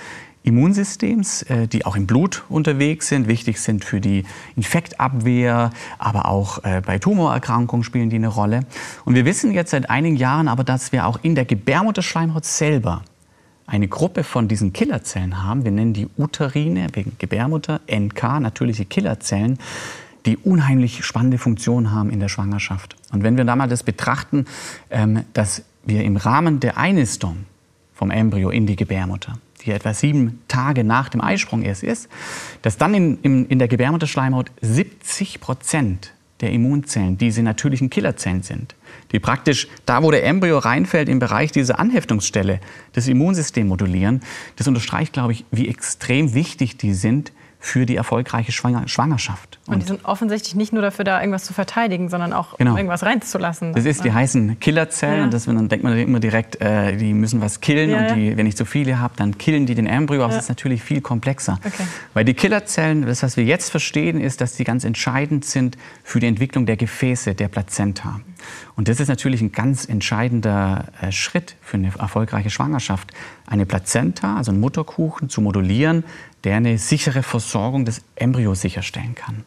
Immunsystems, 0.44 1.42
äh, 1.44 1.66
die 1.66 1.86
auch 1.86 1.96
im 1.96 2.06
Blut 2.06 2.44
unterwegs 2.50 3.08
sind, 3.08 3.28
wichtig 3.28 3.58
sind 3.58 3.84
für 3.84 4.00
die 4.00 4.24
Infektabwehr, 4.56 5.70
aber 5.98 6.26
auch 6.26 6.62
äh, 6.64 6.82
bei 6.84 6.98
Tumorerkrankungen 6.98 7.82
spielen 7.82 8.10
die 8.10 8.16
eine 8.16 8.28
Rolle. 8.28 8.60
Und 9.06 9.14
wir 9.14 9.24
wissen 9.24 9.52
jetzt 9.52 9.70
seit 9.70 9.88
einigen 9.88 10.16
Jahren 10.16 10.48
aber, 10.48 10.62
dass 10.62 10.92
wir 10.92 11.06
auch 11.06 11.18
in 11.22 11.34
der 11.34 11.46
Gebärmutterschleimhaut 11.46 12.44
selber 12.44 13.02
eine 13.66 13.88
Gruppe 13.88 14.24
von 14.24 14.48
diesen 14.48 14.72
Killerzellen 14.72 15.42
haben, 15.42 15.64
wir 15.64 15.70
nennen 15.70 15.94
die 15.94 16.08
Uterine 16.18 16.88
wegen 16.92 17.16
Gebärmutter, 17.18 17.80
NK, 17.90 18.40
natürliche 18.40 18.84
Killerzellen, 18.84 19.58
die 20.26 20.36
unheimlich 20.36 21.04
spannende 21.04 21.38
Funktionen 21.38 21.90
haben 21.90 22.10
in 22.10 22.20
der 22.20 22.28
Schwangerschaft. 22.28 22.96
Und 23.12 23.22
wenn 23.22 23.36
wir 23.36 23.44
da 23.44 23.56
mal 23.56 23.68
das 23.68 23.82
betrachten, 23.82 24.46
ähm, 24.90 25.24
dass 25.32 25.62
wir 25.84 26.02
im 26.04 26.16
Rahmen 26.16 26.60
der 26.60 26.78
Einnistung 26.78 27.44
vom 27.94 28.10
Embryo 28.10 28.50
in 28.50 28.66
die 28.66 28.76
Gebärmutter, 28.76 29.38
die 29.62 29.70
etwa 29.70 29.94
sieben 29.94 30.42
Tage 30.48 30.84
nach 30.84 31.08
dem 31.08 31.20
Eisprung 31.20 31.62
erst 31.62 31.82
ist, 31.82 32.08
dass 32.62 32.78
dann 32.78 32.94
in, 32.94 33.18
in, 33.22 33.46
in 33.46 33.58
der 33.58 33.68
Gebärmutterschleimhaut 33.68 34.50
70 34.60 35.40
Prozent 35.40 36.12
der 36.40 36.52
Immunzellen 36.52 37.18
diese 37.18 37.42
natürlichen 37.42 37.90
Killerzellen 37.90 38.42
sind 38.42 38.74
die 39.12 39.20
praktisch 39.20 39.68
da, 39.86 40.02
wo 40.02 40.10
der 40.10 40.24
Embryo 40.24 40.58
reinfällt, 40.58 41.08
im 41.08 41.18
Bereich 41.18 41.52
dieser 41.52 41.78
Anheftungsstelle 41.78 42.60
das 42.92 43.08
Immunsystem 43.08 43.68
modulieren. 43.68 44.22
Das 44.56 44.68
unterstreicht, 44.68 45.12
glaube 45.12 45.32
ich, 45.32 45.44
wie 45.50 45.68
extrem 45.68 46.34
wichtig 46.34 46.76
die 46.76 46.94
sind 46.94 47.32
für 47.64 47.86
die 47.86 47.96
erfolgreiche 47.96 48.52
Schwangerschaft. 48.52 49.58
Und, 49.66 49.72
und, 49.72 49.82
die 49.82 49.86
sind 49.86 50.04
offensichtlich 50.04 50.54
nicht 50.54 50.74
nur 50.74 50.82
dafür 50.82 51.06
da, 51.06 51.18
irgendwas 51.18 51.44
zu 51.44 51.54
verteidigen, 51.54 52.10
sondern 52.10 52.34
auch 52.34 52.58
genau. 52.58 52.72
um 52.72 52.76
irgendwas 52.76 53.02
reinzulassen. 53.02 53.72
Das 53.72 53.86
ist, 53.86 54.04
die 54.04 54.12
heißen 54.12 54.60
Killerzellen. 54.60 55.18
Ja. 55.18 55.24
Und 55.24 55.32
das, 55.32 55.46
dann 55.46 55.70
denkt 55.70 55.82
man 55.82 55.96
immer 55.96 56.20
direkt, 56.20 56.60
äh, 56.60 56.94
die 56.94 57.14
müssen 57.14 57.40
was 57.40 57.62
killen. 57.62 57.88
Ja, 57.88 58.08
und 58.08 58.16
die, 58.16 58.36
wenn 58.36 58.44
ich 58.44 58.54
zu 58.54 58.66
viele 58.66 59.00
habe, 59.00 59.14
dann 59.16 59.38
killen 59.38 59.64
die 59.64 59.74
den 59.74 59.86
Embryo. 59.86 60.24
Aber 60.24 60.32
ja. 60.32 60.36
das 60.36 60.44
ist 60.44 60.48
natürlich 60.50 60.82
viel 60.82 61.00
komplexer. 61.00 61.58
Okay. 61.64 61.84
Weil 62.12 62.26
die 62.26 62.34
Killerzellen, 62.34 63.06
das, 63.06 63.22
was 63.22 63.38
wir 63.38 63.44
jetzt 63.44 63.70
verstehen, 63.70 64.20
ist, 64.20 64.42
dass 64.42 64.58
sie 64.58 64.64
ganz 64.64 64.84
entscheidend 64.84 65.46
sind 65.46 65.78
für 66.02 66.20
die 66.20 66.26
Entwicklung 66.26 66.66
der 66.66 66.76
Gefäße, 66.76 67.34
der 67.34 67.48
Plazenta. 67.48 68.20
Und 68.76 68.88
das 68.88 69.00
ist 69.00 69.08
natürlich 69.08 69.40
ein 69.40 69.52
ganz 69.52 69.86
entscheidender 69.86 70.88
äh, 71.00 71.12
Schritt 71.12 71.56
für 71.62 71.78
eine 71.78 71.92
erfolgreiche 71.98 72.50
Schwangerschaft. 72.50 73.10
Eine 73.46 73.64
Plazenta, 73.64 74.36
also 74.36 74.50
einen 74.50 74.60
Mutterkuchen, 74.60 75.30
zu 75.30 75.40
modulieren, 75.40 76.04
der 76.44 76.56
eine 76.56 76.78
sichere 76.78 77.22
Versorgung 77.22 77.84
des 77.84 78.02
Embryos 78.16 78.60
sicherstellen 78.60 79.14
kann. 79.14 79.44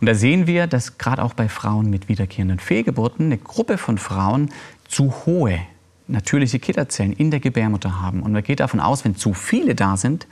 Und 0.00 0.06
da 0.06 0.14
sehen 0.14 0.46
wir, 0.46 0.66
dass 0.66 0.98
gerade 0.98 1.22
auch 1.22 1.34
bei 1.34 1.48
Frauen 1.48 1.90
mit 1.90 2.08
wiederkehrenden 2.08 2.58
Fehlgeburten 2.58 3.26
eine 3.26 3.38
Gruppe 3.38 3.78
von 3.78 3.98
Frauen 3.98 4.50
zu 4.88 5.12
hohe 5.26 5.60
natürliche 6.08 6.58
Killerzellen 6.58 7.12
in 7.12 7.30
der 7.30 7.40
Gebärmutter 7.40 8.00
haben. 8.00 8.22
Und 8.22 8.32
man 8.32 8.42
geht 8.42 8.60
davon 8.60 8.80
aus, 8.80 9.04
wenn 9.04 9.14
zu 9.14 9.34
viele 9.34 9.74
da 9.74 9.96
sind, 9.96 10.26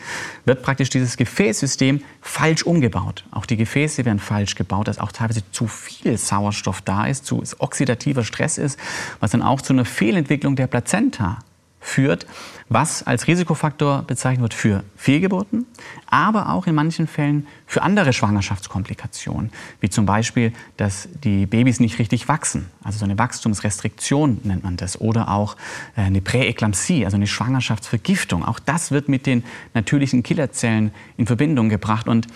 wird 0.44 0.62
praktisch 0.62 0.88
dieses 0.90 1.16
Gefäßsystem 1.16 2.02
falsch 2.22 2.62
umgebaut. 2.62 3.24
Auch 3.31 3.46
die 3.46 3.57
Gefäße 3.57 4.05
werden 4.05 4.18
falsch 4.18 4.55
gebaut, 4.55 4.88
dass 4.88 4.98
auch 4.98 5.12
teilweise 5.12 5.42
zu 5.52 5.66
viel 5.66 6.16
Sauerstoff 6.16 6.81
da 6.81 7.07
ist, 7.07 7.26
zu 7.26 7.42
oxidativer 7.59 8.24
Stress 8.24 8.59
ist, 8.59 8.79
was 9.20 9.33
dann 9.33 9.42
auch 9.42 9.61
zu 9.61 9.74
einer 9.74 9.85
Fehlentwicklung 9.85 10.57
der 10.57 10.66
Plazenta 10.66 11.38
führt, 11.79 12.26
was 12.68 13.05
als 13.05 13.26
Risikofaktor 13.26 14.02
bezeichnet 14.02 14.42
wird 14.42 14.55
für 14.55 14.85
Fehlgeburten, 14.96 15.66
aber 16.07 16.50
auch 16.50 16.66
in 16.66 16.74
manchen 16.74 17.07
Fällen 17.07 17.46
für 17.66 17.83
andere 17.83 18.12
Schwangerschaftskomplikationen, 18.12 19.50
wie 19.81 19.90
zum 19.90 20.07
Beispiel, 20.07 20.52
dass 20.76 21.09
die 21.24 21.46
Babys 21.46 21.81
nicht 21.81 21.98
richtig 21.98 22.29
wachsen, 22.29 22.66
also 22.83 22.98
so 22.98 23.05
eine 23.05 23.18
Wachstumsrestriktion 23.18 24.40
nennt 24.44 24.64
man 24.64 24.76
das, 24.76 25.00
oder 25.00 25.31
auch 25.31 25.57
äh, 25.96 26.02
eine 26.02 26.20
Präeklampsie, 26.20 27.05
also 27.05 27.16
eine 27.16 27.26
Schwangerschaftsvergiftung. 27.26 28.44
Auch 28.44 28.59
das 28.59 28.90
wird 28.90 29.09
mit 29.09 29.26
den 29.26 29.44
natürlichen 29.74 30.22
Killerzellen 30.22 30.92
in 31.16 31.26
Verbindung 31.26 31.68
gebracht. 31.68 32.09
Und 32.09 32.26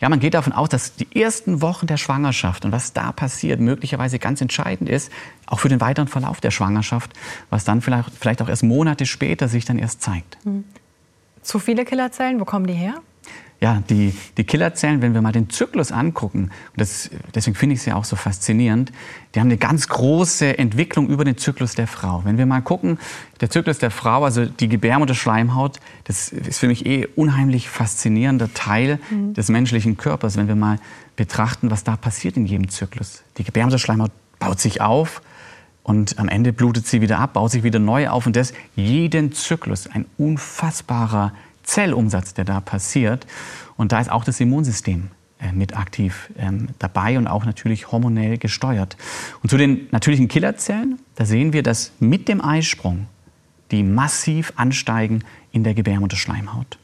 ja, 0.00 0.08
man 0.08 0.20
geht 0.20 0.34
davon 0.34 0.52
aus, 0.52 0.68
dass 0.68 0.96
die 0.96 1.20
ersten 1.20 1.62
Wochen 1.62 1.86
der 1.86 1.96
Schwangerschaft 1.96 2.64
und 2.64 2.72
was 2.72 2.92
da 2.92 3.12
passiert, 3.12 3.60
möglicherweise 3.60 4.18
ganz 4.18 4.40
entscheidend 4.40 4.88
ist, 4.88 5.10
auch 5.46 5.60
für 5.60 5.68
den 5.68 5.80
weiteren 5.80 6.08
Verlauf 6.08 6.40
der 6.40 6.50
Schwangerschaft, 6.50 7.12
was 7.50 7.64
dann 7.64 7.80
vielleicht, 7.80 8.10
vielleicht 8.18 8.40
auch 8.40 8.48
erst 8.48 8.62
Monate 8.62 9.06
später 9.06 9.48
sich 9.48 9.64
dann 9.64 9.78
erst 9.80 10.02
zeigt. 10.02 10.38
Hm. 10.44 10.64
Zu 11.42 11.58
viele 11.58 11.84
Killerzellen, 11.84 12.38
wo 12.40 12.44
kommen 12.44 12.66
die 12.66 12.74
her? 12.74 13.00
Ja, 13.62 13.82
die, 13.90 14.14
die 14.38 14.44
Killerzellen, 14.44 15.02
wenn 15.02 15.12
wir 15.12 15.20
mal 15.20 15.32
den 15.32 15.50
Zyklus 15.50 15.92
angucken, 15.92 16.44
und 16.44 16.80
das, 16.80 17.10
deswegen 17.34 17.54
finde 17.54 17.74
ich 17.74 17.82
sie 17.82 17.92
auch 17.92 18.04
so 18.04 18.16
faszinierend, 18.16 18.90
die 19.34 19.40
haben 19.40 19.48
eine 19.48 19.58
ganz 19.58 19.88
große 19.88 20.56
Entwicklung 20.56 21.08
über 21.08 21.26
den 21.26 21.36
Zyklus 21.36 21.74
der 21.74 21.86
Frau. 21.86 22.22
Wenn 22.24 22.38
wir 22.38 22.46
mal 22.46 22.62
gucken, 22.62 22.98
der 23.42 23.50
Zyklus 23.50 23.76
der 23.76 23.90
Frau, 23.90 24.24
also 24.24 24.46
die 24.46 24.68
Gebärmutterschleimhaut, 24.68 25.78
das 26.04 26.30
ist 26.30 26.58
für 26.58 26.68
mich 26.68 26.86
eh 26.86 27.06
unheimlich 27.16 27.68
faszinierender 27.68 28.54
Teil 28.54 28.98
mhm. 29.10 29.34
des 29.34 29.50
menschlichen 29.50 29.98
Körpers, 29.98 30.38
wenn 30.38 30.48
wir 30.48 30.56
mal 30.56 30.78
betrachten, 31.16 31.70
was 31.70 31.84
da 31.84 31.96
passiert 31.96 32.38
in 32.38 32.46
jedem 32.46 32.70
Zyklus. 32.70 33.24
Die 33.36 33.44
Gebärmutterschleimhaut 33.44 34.12
baut 34.38 34.58
sich 34.58 34.80
auf, 34.80 35.20
und 35.90 36.20
am 36.20 36.28
Ende 36.28 36.52
blutet 36.52 36.86
sie 36.86 37.00
wieder 37.00 37.18
ab, 37.18 37.32
baut 37.32 37.50
sich 37.50 37.64
wieder 37.64 37.80
neu 37.80 38.08
auf 38.08 38.24
und 38.24 38.36
das 38.36 38.52
jeden 38.76 39.32
Zyklus. 39.32 39.88
Ein 39.88 40.06
unfassbarer 40.18 41.32
Zellumsatz, 41.64 42.32
der 42.32 42.44
da 42.44 42.60
passiert. 42.60 43.26
Und 43.76 43.90
da 43.90 43.98
ist 43.98 44.08
auch 44.08 44.22
das 44.22 44.38
Immunsystem 44.38 45.08
äh, 45.40 45.50
mit 45.50 45.76
aktiv 45.76 46.30
ähm, 46.38 46.68
dabei 46.78 47.18
und 47.18 47.26
auch 47.26 47.44
natürlich 47.44 47.90
hormonell 47.90 48.38
gesteuert. 48.38 48.96
Und 49.42 49.48
zu 49.48 49.56
den 49.56 49.88
natürlichen 49.90 50.28
Killerzellen, 50.28 51.00
da 51.16 51.24
sehen 51.24 51.52
wir, 51.52 51.64
dass 51.64 51.90
mit 51.98 52.28
dem 52.28 52.40
Eisprung 52.40 53.08
die 53.72 53.82
massiv 53.82 54.52
ansteigen 54.54 55.24
in 55.50 55.64
der 55.64 55.74
Gebärmutterschleimhaut. 55.74 56.78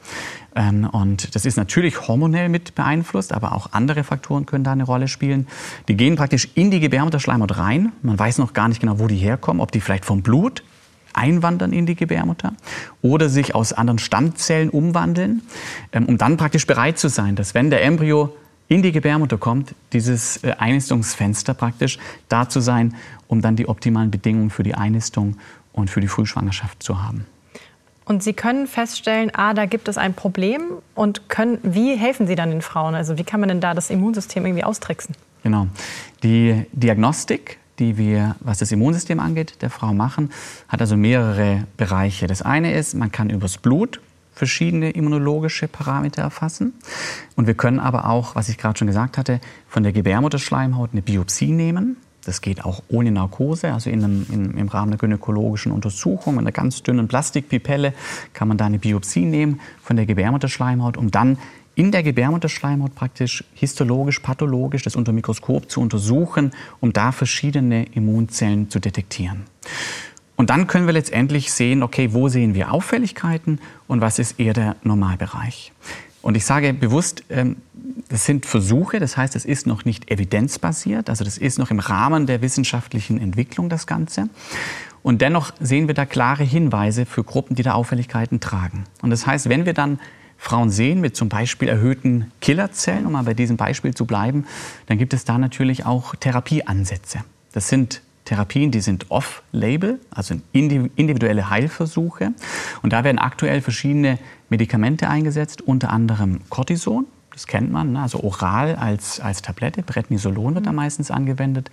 Ähm, 0.56 0.88
und 0.90 1.34
das 1.34 1.44
ist 1.44 1.56
natürlich 1.56 2.08
hormonell 2.08 2.48
mit 2.48 2.74
beeinflusst, 2.74 3.32
aber 3.32 3.52
auch 3.52 3.72
andere 3.72 4.02
Faktoren 4.02 4.46
können 4.46 4.64
da 4.64 4.72
eine 4.72 4.84
Rolle 4.84 5.06
spielen. 5.06 5.46
Die 5.86 5.96
gehen 5.96 6.16
praktisch 6.16 6.48
in 6.54 6.70
die 6.70 6.80
Gebärmutterschleimhaut 6.80 7.58
rein. 7.58 7.92
Man 8.02 8.18
weiß 8.18 8.38
noch 8.38 8.54
gar 8.54 8.68
nicht 8.68 8.80
genau, 8.80 8.98
wo 8.98 9.06
die 9.06 9.16
herkommen, 9.16 9.60
ob 9.60 9.70
die 9.70 9.80
vielleicht 9.80 10.06
vom 10.06 10.22
Blut 10.22 10.64
einwandern 11.12 11.72
in 11.72 11.86
die 11.86 11.94
Gebärmutter 11.94 12.52
oder 13.02 13.28
sich 13.28 13.54
aus 13.54 13.72
anderen 13.72 13.98
Stammzellen 13.98 14.70
umwandeln, 14.70 15.42
ähm, 15.92 16.06
um 16.06 16.18
dann 16.18 16.36
praktisch 16.36 16.66
bereit 16.66 16.98
zu 16.98 17.08
sein, 17.08 17.36
dass 17.36 17.54
wenn 17.54 17.70
der 17.70 17.84
Embryo 17.84 18.34
in 18.68 18.82
die 18.82 18.92
Gebärmutter 18.92 19.38
kommt, 19.38 19.74
dieses 19.92 20.42
äh, 20.42 20.54
Einnistungsfenster 20.58 21.54
praktisch 21.54 21.98
da 22.28 22.48
zu 22.48 22.60
sein, 22.60 22.94
um 23.28 23.40
dann 23.40 23.56
die 23.56 23.68
optimalen 23.68 24.10
Bedingungen 24.10 24.50
für 24.50 24.62
die 24.62 24.74
Einnistung 24.74 25.36
und 25.72 25.90
für 25.90 26.00
die 26.00 26.08
Frühschwangerschaft 26.08 26.82
zu 26.82 27.02
haben. 27.02 27.26
Und 28.06 28.22
Sie 28.22 28.34
können 28.34 28.68
feststellen, 28.68 29.32
ah, 29.34 29.52
da 29.52 29.66
gibt 29.66 29.88
es 29.88 29.98
ein 29.98 30.14
Problem 30.14 30.62
und 30.94 31.28
können, 31.28 31.58
wie 31.64 31.96
helfen 31.96 32.28
Sie 32.28 32.36
dann 32.36 32.50
den 32.50 32.62
Frauen? 32.62 32.94
Also 32.94 33.18
wie 33.18 33.24
kann 33.24 33.40
man 33.40 33.48
denn 33.48 33.60
da 33.60 33.74
das 33.74 33.90
Immunsystem 33.90 34.46
irgendwie 34.46 34.62
austricksen? 34.62 35.16
Genau. 35.42 35.66
Die 36.22 36.64
Diagnostik, 36.72 37.58
die 37.80 37.98
wir, 37.98 38.36
was 38.38 38.58
das 38.58 38.70
Immunsystem 38.70 39.18
angeht, 39.18 39.60
der 39.60 39.70
Frau 39.70 39.92
machen, 39.92 40.30
hat 40.68 40.80
also 40.80 40.96
mehrere 40.96 41.64
Bereiche. 41.76 42.28
Das 42.28 42.42
eine 42.42 42.74
ist, 42.74 42.94
man 42.94 43.10
kann 43.10 43.28
übers 43.28 43.58
Blut 43.58 44.00
verschiedene 44.32 44.90
immunologische 44.90 45.66
Parameter 45.66 46.22
erfassen. 46.22 46.74
Und 47.34 47.48
wir 47.48 47.54
können 47.54 47.80
aber 47.80 48.08
auch, 48.08 48.36
was 48.36 48.48
ich 48.48 48.56
gerade 48.56 48.78
schon 48.78 48.86
gesagt 48.86 49.18
hatte, 49.18 49.40
von 49.68 49.82
der 49.82 49.92
Gebärmutterschleimhaut 49.92 50.90
eine 50.92 51.02
Biopsie 51.02 51.50
nehmen 51.50 51.96
Das 52.26 52.40
geht 52.40 52.64
auch 52.64 52.82
ohne 52.88 53.12
Narkose, 53.12 53.72
also 53.72 53.88
in 53.88 54.02
einem, 54.02 54.26
in, 54.32 54.58
im 54.58 54.68
Rahmen 54.68 54.90
der 54.90 54.98
gynäkologischen 54.98 55.70
Untersuchung 55.70 56.34
mit 56.34 56.42
einer 56.42 56.52
ganz 56.52 56.82
dünnen 56.82 57.06
Plastikpipelle 57.06 57.94
kann 58.32 58.48
man 58.48 58.58
da 58.58 58.66
eine 58.66 58.80
Biopsie 58.80 59.24
nehmen 59.24 59.60
von 59.80 59.96
der 59.96 60.06
Gebärmutterschleimhaut, 60.06 60.96
um 60.96 61.12
dann 61.12 61.38
in 61.76 61.92
der 61.92 62.02
Gebärmutterschleimhaut 62.02 62.96
praktisch 62.96 63.44
histologisch, 63.54 64.18
pathologisch 64.18 64.82
das 64.82 64.96
unter 64.96 65.12
Mikroskop 65.12 65.70
zu 65.70 65.80
untersuchen, 65.80 66.50
um 66.80 66.92
da 66.92 67.12
verschiedene 67.12 67.84
Immunzellen 67.84 68.70
zu 68.70 68.80
detektieren. 68.80 69.44
Und 70.34 70.50
dann 70.50 70.66
können 70.66 70.86
wir 70.86 70.94
letztendlich 70.94 71.52
sehen, 71.52 71.82
okay, 71.82 72.12
wo 72.12 72.28
sehen 72.28 72.54
wir 72.54 72.72
Auffälligkeiten 72.72 73.60
und 73.86 74.00
was 74.00 74.18
ist 74.18 74.40
eher 74.40 74.52
der 74.52 74.76
Normalbereich. 74.82 75.72
Und 76.26 76.36
ich 76.36 76.44
sage 76.44 76.74
bewusst, 76.74 77.22
ähm, 77.30 77.58
das 78.08 78.24
sind 78.24 78.46
Versuche, 78.46 78.98
das 78.98 79.16
heißt, 79.16 79.36
es 79.36 79.44
ist 79.44 79.68
noch 79.68 79.84
nicht 79.84 80.10
evidenzbasiert, 80.10 81.08
also 81.08 81.22
das 81.22 81.38
ist 81.38 81.56
noch 81.56 81.70
im 81.70 81.78
Rahmen 81.78 82.26
der 82.26 82.42
wissenschaftlichen 82.42 83.20
Entwicklung 83.20 83.68
das 83.68 83.86
Ganze. 83.86 84.28
Und 85.04 85.22
dennoch 85.22 85.52
sehen 85.60 85.86
wir 85.86 85.94
da 85.94 86.04
klare 86.04 86.42
Hinweise 86.42 87.06
für 87.06 87.22
Gruppen, 87.22 87.54
die 87.54 87.62
da 87.62 87.74
Auffälligkeiten 87.74 88.40
tragen. 88.40 88.86
Und 89.02 89.10
das 89.10 89.24
heißt, 89.24 89.48
wenn 89.48 89.66
wir 89.66 89.72
dann 89.72 90.00
Frauen 90.36 90.68
sehen 90.68 91.00
mit 91.00 91.14
zum 91.14 91.28
Beispiel 91.28 91.68
erhöhten 91.68 92.32
Killerzellen, 92.40 93.06
um 93.06 93.12
mal 93.12 93.22
bei 93.22 93.34
diesem 93.34 93.56
Beispiel 93.56 93.94
zu 93.94 94.04
bleiben, 94.04 94.46
dann 94.86 94.98
gibt 94.98 95.14
es 95.14 95.24
da 95.24 95.38
natürlich 95.38 95.86
auch 95.86 96.16
Therapieansätze. 96.16 97.20
Das 97.52 97.68
sind 97.68 98.02
Therapien, 98.26 98.70
die 98.70 98.80
sind 98.80 99.10
off-label, 99.10 99.98
also 100.10 100.34
individuelle 100.52 101.48
Heilversuche. 101.48 102.32
Und 102.82 102.92
da 102.92 103.02
werden 103.04 103.18
aktuell 103.18 103.62
verschiedene 103.62 104.18
Medikamente 104.50 105.08
eingesetzt, 105.08 105.62
unter 105.62 105.90
anderem 105.90 106.40
Cortison. 106.50 107.06
Das 107.32 107.46
kennt 107.46 107.70
man, 107.70 107.92
ne? 107.92 108.00
also 108.00 108.20
oral 108.22 108.76
als, 108.76 109.20
als 109.20 109.42
Tablette. 109.42 109.82
Prednisolon 109.82 110.54
wird 110.54 110.66
da 110.66 110.70
mhm. 110.70 110.76
meistens 110.76 111.10
angewendet, 111.10 111.70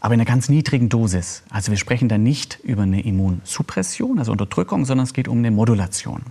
aber 0.00 0.14
in 0.14 0.20
einer 0.20 0.28
ganz 0.28 0.48
niedrigen 0.48 0.88
Dosis. 0.88 1.44
Also 1.50 1.70
wir 1.70 1.78
sprechen 1.78 2.08
da 2.08 2.18
nicht 2.18 2.58
über 2.64 2.82
eine 2.82 3.00
Immunsuppression, 3.00 4.18
also 4.18 4.32
Unterdrückung, 4.32 4.84
sondern 4.84 5.04
es 5.04 5.12
geht 5.12 5.28
um 5.28 5.38
eine 5.38 5.52
Modulation. 5.52 6.22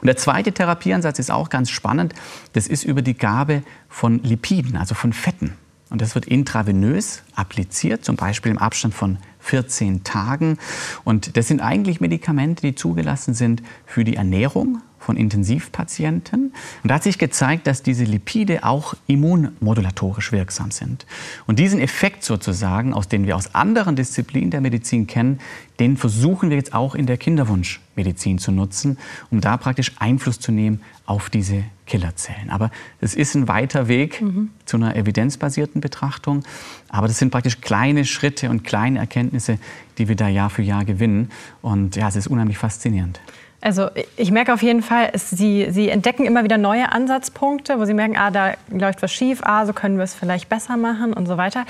Und 0.00 0.06
der 0.06 0.16
zweite 0.16 0.52
Therapieansatz 0.52 1.18
ist 1.18 1.30
auch 1.30 1.50
ganz 1.50 1.70
spannend. 1.70 2.14
Das 2.54 2.66
ist 2.66 2.84
über 2.84 3.02
die 3.02 3.14
Gabe 3.14 3.62
von 3.88 4.22
Lipiden, 4.22 4.76
also 4.76 4.94
von 4.94 5.12
Fetten. 5.12 5.52
Und 5.96 6.02
das 6.02 6.14
wird 6.14 6.26
intravenös 6.26 7.22
appliziert, 7.34 8.04
zum 8.04 8.16
Beispiel 8.16 8.52
im 8.52 8.58
Abstand 8.58 8.92
von 8.92 9.16
14 9.38 10.04
Tagen. 10.04 10.58
Und 11.04 11.38
das 11.38 11.48
sind 11.48 11.62
eigentlich 11.62 12.02
Medikamente, 12.02 12.60
die 12.60 12.74
zugelassen 12.74 13.32
sind 13.32 13.62
für 13.86 14.04
die 14.04 14.16
Ernährung, 14.16 14.82
von 15.06 15.16
Intensivpatienten. 15.16 16.52
Und 16.82 16.90
da 16.90 16.96
hat 16.96 17.04
sich 17.04 17.16
gezeigt, 17.16 17.68
dass 17.68 17.84
diese 17.84 18.02
Lipide 18.02 18.64
auch 18.64 18.94
immunmodulatorisch 19.06 20.32
wirksam 20.32 20.72
sind. 20.72 21.06
Und 21.46 21.60
diesen 21.60 21.78
Effekt 21.78 22.24
sozusagen, 22.24 22.92
aus 22.92 23.06
dem 23.06 23.24
wir 23.24 23.36
aus 23.36 23.54
anderen 23.54 23.94
Disziplinen 23.94 24.50
der 24.50 24.60
Medizin 24.60 25.06
kennen, 25.06 25.38
den 25.78 25.96
versuchen 25.96 26.50
wir 26.50 26.56
jetzt 26.56 26.74
auch 26.74 26.96
in 26.96 27.06
der 27.06 27.18
Kinderwunschmedizin 27.18 28.38
zu 28.38 28.50
nutzen, 28.50 28.98
um 29.30 29.40
da 29.40 29.56
praktisch 29.56 29.92
Einfluss 30.00 30.40
zu 30.40 30.50
nehmen 30.50 30.80
auf 31.04 31.30
diese 31.30 31.62
Killerzellen. 31.86 32.50
Aber 32.50 32.72
es 33.00 33.14
ist 33.14 33.36
ein 33.36 33.46
weiter 33.46 33.86
Weg 33.86 34.20
mhm. 34.20 34.50
zu 34.64 34.76
einer 34.76 34.96
evidenzbasierten 34.96 35.80
Betrachtung. 35.80 36.42
Aber 36.88 37.06
das 37.06 37.18
sind 37.18 37.30
praktisch 37.30 37.60
kleine 37.60 38.04
Schritte 38.04 38.50
und 38.50 38.64
kleine 38.64 38.98
Erkenntnisse, 38.98 39.60
die 39.98 40.08
wir 40.08 40.16
da 40.16 40.26
Jahr 40.26 40.50
für 40.50 40.62
Jahr 40.62 40.84
gewinnen. 40.84 41.30
Und 41.62 41.94
ja, 41.94 42.08
es 42.08 42.16
ist 42.16 42.26
unheimlich 42.26 42.58
faszinierend. 42.58 43.20
Also 43.60 43.88
ich 44.16 44.30
merke 44.30 44.52
auf 44.52 44.62
jeden 44.62 44.82
Fall, 44.82 45.10
es, 45.12 45.30
Sie, 45.30 45.68
Sie 45.70 45.88
entdecken 45.88 46.24
immer 46.24 46.44
wieder 46.44 46.58
neue 46.58 46.92
Ansatzpunkte, 46.92 47.78
wo 47.78 47.84
Sie 47.84 47.94
merken, 47.94 48.16
ah, 48.16 48.30
da 48.30 48.54
läuft 48.70 49.02
was 49.02 49.12
schief, 49.12 49.40
ah, 49.42 49.64
so 49.66 49.72
können 49.72 49.96
wir 49.96 50.04
es 50.04 50.14
vielleicht 50.14 50.48
besser 50.48 50.76
machen 50.76 51.12
und 51.12 51.26
so 51.26 51.36
weiter. 51.36 51.64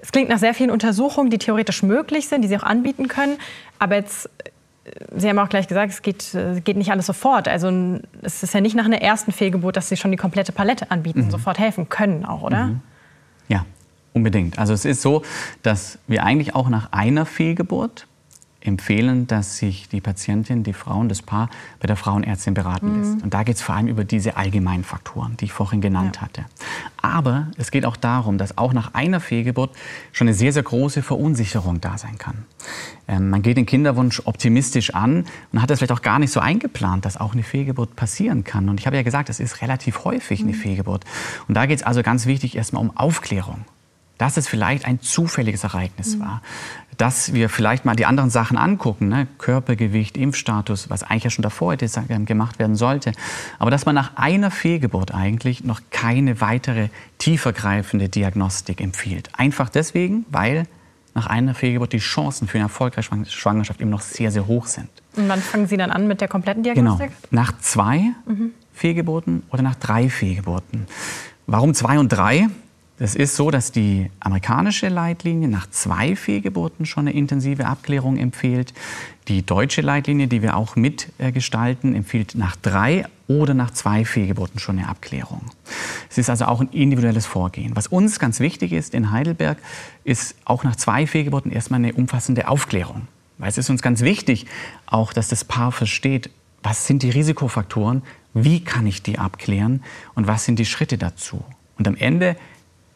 Es 0.00 0.12
klingt 0.12 0.28
nach 0.28 0.38
sehr 0.38 0.54
vielen 0.54 0.70
Untersuchungen, 0.70 1.30
die 1.30 1.38
theoretisch 1.38 1.82
möglich 1.82 2.28
sind, 2.28 2.42
die 2.42 2.48
Sie 2.48 2.56
auch 2.56 2.62
anbieten 2.62 3.08
können. 3.08 3.38
Aber 3.78 3.96
jetzt, 3.96 4.30
äh, 4.84 4.90
Sie 5.16 5.28
haben 5.28 5.38
auch 5.38 5.48
gleich 5.48 5.66
gesagt, 5.66 5.92
es 5.92 6.02
geht, 6.02 6.32
äh, 6.34 6.60
geht 6.60 6.76
nicht 6.76 6.92
alles 6.92 7.06
sofort. 7.06 7.48
Also 7.48 7.70
es 8.22 8.42
ist 8.42 8.54
ja 8.54 8.60
nicht 8.60 8.76
nach 8.76 8.84
einer 8.84 9.02
ersten 9.02 9.32
Fehlgeburt, 9.32 9.76
dass 9.76 9.88
Sie 9.88 9.96
schon 9.96 10.12
die 10.12 10.16
komplette 10.16 10.52
Palette 10.52 10.90
anbieten, 10.92 11.24
mhm. 11.24 11.30
sofort 11.30 11.58
helfen 11.58 11.88
können 11.88 12.24
auch, 12.24 12.42
oder? 12.42 12.66
Mhm. 12.66 12.80
Ja, 13.48 13.64
unbedingt. 14.12 14.58
Also 14.58 14.72
es 14.72 14.84
ist 14.84 15.02
so, 15.02 15.22
dass 15.62 15.98
wir 16.06 16.22
eigentlich 16.24 16.54
auch 16.54 16.68
nach 16.68 16.92
einer 16.92 17.26
Fehlgeburt 17.26 18.06
empfehlen, 18.66 19.26
dass 19.26 19.58
sich 19.58 19.88
die 19.88 20.00
Patientin, 20.00 20.62
die 20.62 20.72
Frau 20.72 20.98
und 20.98 21.08
das 21.08 21.22
Paar 21.22 21.50
bei 21.80 21.86
der 21.86 21.96
Frauenärztin 21.96 22.54
beraten 22.54 22.92
mhm. 22.92 22.98
lässt. 22.98 23.22
Und 23.22 23.34
da 23.34 23.42
geht 23.42 23.56
es 23.56 23.62
vor 23.62 23.74
allem 23.74 23.88
über 23.88 24.04
diese 24.04 24.36
allgemeinen 24.36 24.84
Faktoren, 24.84 25.36
die 25.36 25.46
ich 25.46 25.52
vorhin 25.52 25.80
genannt 25.80 26.16
ja. 26.16 26.22
hatte. 26.22 26.44
Aber 27.00 27.48
es 27.56 27.70
geht 27.70 27.86
auch 27.86 27.96
darum, 27.96 28.38
dass 28.38 28.58
auch 28.58 28.72
nach 28.72 28.94
einer 28.94 29.20
Fehlgeburt 29.20 29.70
schon 30.12 30.26
eine 30.26 30.34
sehr, 30.34 30.52
sehr 30.52 30.62
große 30.62 31.02
Verunsicherung 31.02 31.80
da 31.80 31.98
sein 31.98 32.18
kann. 32.18 32.44
Ähm, 33.08 33.30
man 33.30 33.42
geht 33.42 33.56
den 33.56 33.66
Kinderwunsch 33.66 34.22
optimistisch 34.24 34.94
an 34.94 35.24
und 35.52 35.62
hat 35.62 35.70
das 35.70 35.78
vielleicht 35.78 35.92
auch 35.92 36.02
gar 36.02 36.18
nicht 36.18 36.32
so 36.32 36.40
eingeplant, 36.40 37.04
dass 37.04 37.16
auch 37.16 37.32
eine 37.32 37.42
Fehlgeburt 37.42 37.96
passieren 37.96 38.44
kann. 38.44 38.68
Und 38.68 38.80
ich 38.80 38.86
habe 38.86 38.96
ja 38.96 39.02
gesagt, 39.02 39.30
es 39.30 39.40
ist 39.40 39.62
relativ 39.62 40.04
häufig 40.04 40.40
eine 40.40 40.52
mhm. 40.52 40.56
Fehlgeburt. 40.56 41.04
Und 41.48 41.56
da 41.56 41.66
geht 41.66 41.78
es 41.78 41.84
also 41.84 42.02
ganz 42.02 42.26
wichtig 42.26 42.56
erstmal 42.56 42.82
um 42.82 42.96
Aufklärung 42.96 43.64
dass 44.18 44.36
es 44.36 44.48
vielleicht 44.48 44.84
ein 44.84 45.00
zufälliges 45.00 45.64
Ereignis 45.64 46.16
mhm. 46.16 46.20
war. 46.20 46.42
Dass 46.96 47.34
wir 47.34 47.50
vielleicht 47.50 47.84
mal 47.84 47.94
die 47.94 48.06
anderen 48.06 48.30
Sachen 48.30 48.56
angucken, 48.56 49.08
ne? 49.08 49.26
Körpergewicht, 49.36 50.16
Impfstatus, 50.16 50.88
was 50.88 51.02
eigentlich 51.02 51.24
ja 51.24 51.30
schon 51.30 51.42
davor 51.42 51.72
hätte 51.72 51.86
gemacht 52.24 52.58
werden 52.58 52.74
sollte. 52.74 53.12
Aber 53.58 53.70
dass 53.70 53.84
man 53.84 53.94
nach 53.94 54.16
einer 54.16 54.50
Fehlgeburt 54.50 55.12
eigentlich 55.12 55.62
noch 55.62 55.82
keine 55.90 56.40
weitere 56.40 56.88
tiefergreifende 57.18 58.08
Diagnostik 58.08 58.80
empfiehlt. 58.80 59.28
Einfach 59.36 59.68
deswegen, 59.68 60.24
weil 60.30 60.66
nach 61.16 61.26
einer 61.26 61.54
Fehlgeburt 61.54 61.92
die 61.92 61.98
Chancen 61.98 62.46
für 62.48 62.58
eine 62.58 62.66
erfolgreiche 62.66 63.10
Schwangerschaft 63.26 63.80
eben 63.80 63.90
noch 63.90 64.02
sehr, 64.02 64.30
sehr 64.30 64.46
hoch 64.46 64.66
sind. 64.66 64.88
Und 65.16 65.28
wann 65.28 65.40
fangen 65.40 65.66
Sie 65.66 65.76
dann 65.76 65.90
an 65.90 66.06
mit 66.06 66.20
der 66.20 66.28
kompletten 66.28 66.62
Diagnostik? 66.62 67.10
Genau. 67.30 67.42
Nach 67.42 67.58
zwei 67.58 68.12
mhm. 68.26 68.52
Fehlgeburten 68.72 69.42
oder 69.50 69.62
nach 69.62 69.76
drei 69.76 70.08
Fehlgeburten. 70.10 70.86
Warum 71.46 71.74
zwei 71.74 71.98
und 71.98 72.10
drei? 72.10 72.48
Es 72.98 73.14
ist 73.14 73.36
so, 73.36 73.50
dass 73.50 73.72
die 73.72 74.10
amerikanische 74.20 74.88
Leitlinie 74.88 75.48
nach 75.48 75.68
zwei 75.68 76.16
Fehlgeburten 76.16 76.86
schon 76.86 77.06
eine 77.06 77.16
intensive 77.16 77.66
Abklärung 77.66 78.16
empfiehlt. 78.16 78.72
Die 79.28 79.44
deutsche 79.44 79.82
Leitlinie, 79.82 80.28
die 80.28 80.40
wir 80.40 80.56
auch 80.56 80.76
mitgestalten, 80.76 81.94
empfiehlt 81.94 82.36
nach 82.36 82.56
drei 82.56 83.04
oder 83.28 83.52
nach 83.52 83.70
zwei 83.72 84.06
Fehlgeburten 84.06 84.60
schon 84.60 84.78
eine 84.78 84.88
Abklärung. 84.88 85.42
Es 86.08 86.16
ist 86.16 86.30
also 86.30 86.46
auch 86.46 86.62
ein 86.62 86.68
individuelles 86.68 87.26
Vorgehen. 87.26 87.76
Was 87.76 87.86
uns 87.86 88.18
ganz 88.18 88.40
wichtig 88.40 88.72
ist 88.72 88.94
in 88.94 89.10
Heidelberg, 89.10 89.58
ist 90.04 90.34
auch 90.46 90.64
nach 90.64 90.76
zwei 90.76 91.06
Fehlgeburten 91.06 91.52
erstmal 91.52 91.80
eine 91.80 91.92
umfassende 91.92 92.48
Aufklärung. 92.48 93.08
Weil 93.36 93.50
es 93.50 93.58
ist 93.58 93.68
uns 93.68 93.82
ganz 93.82 94.00
wichtig, 94.00 94.46
auch 94.86 95.12
dass 95.12 95.28
das 95.28 95.44
Paar 95.44 95.70
versteht, 95.70 96.30
was 96.62 96.86
sind 96.86 97.02
die 97.02 97.10
Risikofaktoren, 97.10 98.02
wie 98.32 98.64
kann 98.64 98.86
ich 98.86 99.02
die 99.02 99.18
abklären 99.18 99.82
und 100.14 100.26
was 100.26 100.46
sind 100.46 100.58
die 100.58 100.64
Schritte 100.64 100.96
dazu. 100.96 101.44
Und 101.76 101.86
am 101.86 101.96
Ende 101.96 102.36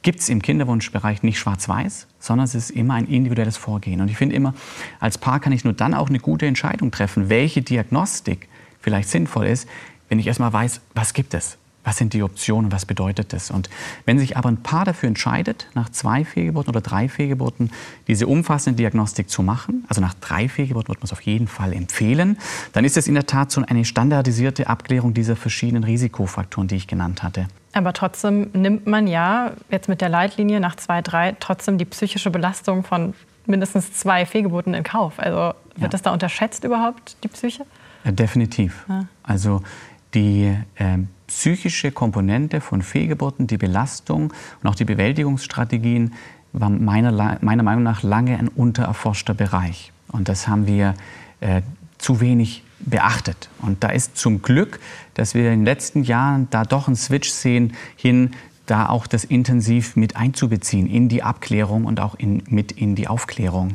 gibt 0.03 0.21
es 0.21 0.29
im 0.29 0.41
Kinderwunschbereich 0.41 1.23
nicht 1.23 1.39
schwarz-weiß, 1.39 2.07
sondern 2.19 2.45
es 2.45 2.55
ist 2.55 2.71
immer 2.71 2.95
ein 2.95 3.07
individuelles 3.07 3.57
Vorgehen. 3.57 4.01
Und 4.01 4.11
ich 4.11 4.17
finde 4.17 4.35
immer, 4.35 4.55
als 4.99 5.19
Paar 5.19 5.41
kann 5.41 5.53
ich 5.53 5.65
nur 5.65 5.75
dann 5.75 5.95
auch 5.95 6.09
eine 6.09 6.21
gute 6.21 6.47
Entscheidung 6.47 6.91
treffen, 6.91 7.29
welche 7.29 7.63
Diagnostik 7.63 8.49
vielleicht 8.81 9.09
sinnvoll 9.09 9.47
ist, 9.47 9.69
wenn 10.09 10.19
ich 10.19 10.27
erstmal 10.27 10.53
weiß, 10.53 10.81
was 10.95 11.13
gibt 11.13 11.35
es. 11.35 11.59
Was 11.83 11.97
sind 11.97 12.13
die 12.13 12.23
Optionen? 12.23 12.73
Was 12.73 12.85
bedeutet 12.85 13.33
das? 13.33 13.51
Und 13.51 13.71
wenn 14.05 14.19
sich 14.19 14.37
aber 14.37 14.51
ein 14.51 14.63
Paar 14.63 14.85
dafür 14.85 15.09
entscheidet, 15.09 15.67
nach 15.75 15.89
zwei 15.89 16.25
Fehlgeburten 16.25 16.71
oder 16.71 16.81
drei 16.81 17.09
Fehlgeburten 17.09 17.71
diese 18.07 18.27
umfassende 18.27 18.77
Diagnostik 18.77 19.31
zu 19.31 19.43
machen, 19.43 19.85
also 19.89 20.01
nach 20.01 20.15
drei 20.15 20.49
Fehlgeburten 20.49 20.89
wird 20.89 21.01
man 21.01 21.07
es 21.07 21.13
auf 21.13 21.23
jeden 21.23 21.49
Fall 21.49 21.73
empfehlen, 21.73 22.39
dann 22.73 22.85
ist 22.85 22.97
es 22.97 23.09
in 23.09 23.15
der 23.15 23.27
Tat 23.27 23.51
so 23.51 23.63
eine 23.67 23.85
standardisierte 23.85 24.69
Abklärung 24.69 25.15
dieser 25.15 25.37
verschiedenen 25.37 25.85
Risikofaktoren, 25.85 26.69
die 26.69 26.77
ich 26.77 26.87
genannt 26.87 27.23
hatte. 27.23 27.47
Aber 27.73 27.93
trotzdem 27.93 28.51
nimmt 28.53 28.87
man 28.87 29.07
ja 29.07 29.53
jetzt 29.71 29.89
mit 29.89 30.01
der 30.01 30.09
Leitlinie 30.09 30.61
nach 30.61 30.77
zwei, 30.77 31.03
drei 31.03 31.37
trotzdem 31.39 31.79
die 31.79 31.85
psychische 31.85 32.31
Belastung 32.31 32.85
von 32.85 33.15
mindestens 33.47 33.93
zwei 33.93 34.27
Fehlgeburten 34.27 34.75
in 34.75 34.83
Kauf. 34.83 35.19
Also 35.19 35.55
wird 35.75 35.83
ja. 35.83 35.89
das 35.89 36.03
da 36.03 36.13
unterschätzt 36.13 36.65
überhaupt, 36.65 37.17
die 37.23 37.29
Psyche? 37.29 37.65
Ja, 38.05 38.13
definitiv. 38.13 38.85
Ja. 38.89 39.07
Also 39.23 39.63
die 40.15 40.57
äh, 40.77 40.99
psychische 41.31 41.93
Komponente 41.93 42.61
von 42.61 42.83
Fehlgeburten, 42.83 43.47
die 43.47 43.57
Belastung 43.57 44.33
und 44.63 44.69
auch 44.69 44.75
die 44.75 44.85
Bewältigungsstrategien 44.85 46.15
war 46.53 46.71
meiner, 46.71 47.39
meiner 47.41 47.63
Meinung 47.63 47.85
nach 47.85 48.03
lange 48.03 48.37
ein 48.37 48.49
untererforschter 48.49 49.33
Bereich. 49.33 49.93
Und 50.09 50.29
das 50.29 50.49
haben 50.49 50.67
wir 50.67 50.95
äh, 51.39 51.63
zu 51.99 52.21
wenig 52.21 52.65
beachtet. 52.81 53.49
Und 53.63 53.85
da 53.85 53.91
ist 53.91 54.17
zum 54.17 54.43
Glück, 54.43 54.81
dass 55.15 55.35
wir 55.35 55.53
in 55.53 55.61
den 55.61 55.65
letzten 55.65 56.03
Jahren 56.03 56.49
da 56.51 56.65
doch 56.65 56.89
einen 56.89 56.97
Switch 56.97 57.31
sehen 57.31 57.75
hin 57.95 58.33
da 58.71 58.89
auch 58.89 59.07
das 59.07 59.25
intensiv 59.25 59.97
mit 59.97 60.17
einzubeziehen 60.17 60.87
in 60.87 61.09
die 61.09 61.23
Abklärung 61.23 61.85
und 61.85 62.01
auch 62.01 62.15
in, 62.15 62.43
mit 62.49 62.73
in 62.73 62.95
die 62.95 63.09
Aufklärung. 63.09 63.75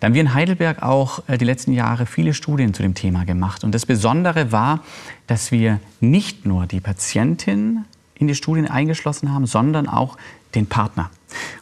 Da 0.00 0.06
haben 0.06 0.14
wir 0.14 0.20
in 0.20 0.34
Heidelberg 0.34 0.82
auch 0.82 1.22
äh, 1.26 1.36
die 1.36 1.44
letzten 1.44 1.72
Jahre 1.72 2.06
viele 2.06 2.32
Studien 2.32 2.72
zu 2.72 2.82
dem 2.82 2.94
Thema 2.94 3.24
gemacht. 3.24 3.64
Und 3.64 3.74
das 3.74 3.86
Besondere 3.86 4.52
war, 4.52 4.80
dass 5.26 5.50
wir 5.50 5.80
nicht 6.00 6.46
nur 6.46 6.66
die 6.66 6.80
Patientin 6.80 7.84
in 8.14 8.28
die 8.28 8.34
Studien 8.34 8.66
eingeschlossen 8.66 9.32
haben, 9.32 9.46
sondern 9.46 9.88
auch 9.88 10.16
den 10.54 10.66
Partner. 10.66 11.10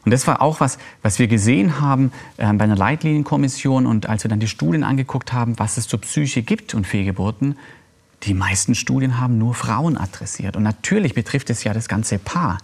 Und 0.05 0.12
das 0.12 0.27
war 0.27 0.42
auch 0.42 0.61
was, 0.61 0.79
was 1.03 1.18
wir 1.18 1.27
gesehen 1.27 1.81
haben 1.81 2.12
äh, 2.37 2.53
bei 2.53 2.64
einer 2.64 2.77
Leitlinienkommission 2.77 3.87
und 3.87 4.09
als 4.09 4.25
wir 4.25 4.29
dann 4.29 4.40
die 4.40 4.49
Studien 4.49 4.85
angeguckt 4.85 5.33
haben, 5.33 5.59
was 5.59 5.79
es 5.79 5.88
zur 5.88 6.01
Psyche 6.01 6.42
gibt 6.42 6.75
und 6.75 6.87
Fehlgeburten. 6.87 7.57
Die 8.26 8.34
meisten 8.34 8.74
Studien 8.74 9.20
haben 9.20 9.38
nur 9.38 9.54
Frauen 9.54 9.96
adressiert. 9.96 10.56
Und 10.56 10.62
natürlich 10.62 11.14
betrifft 11.14 11.50
es 11.50 11.64
ja 11.64 11.74
das 11.74 11.88
ganze 11.88 12.18
Paar 12.18 12.58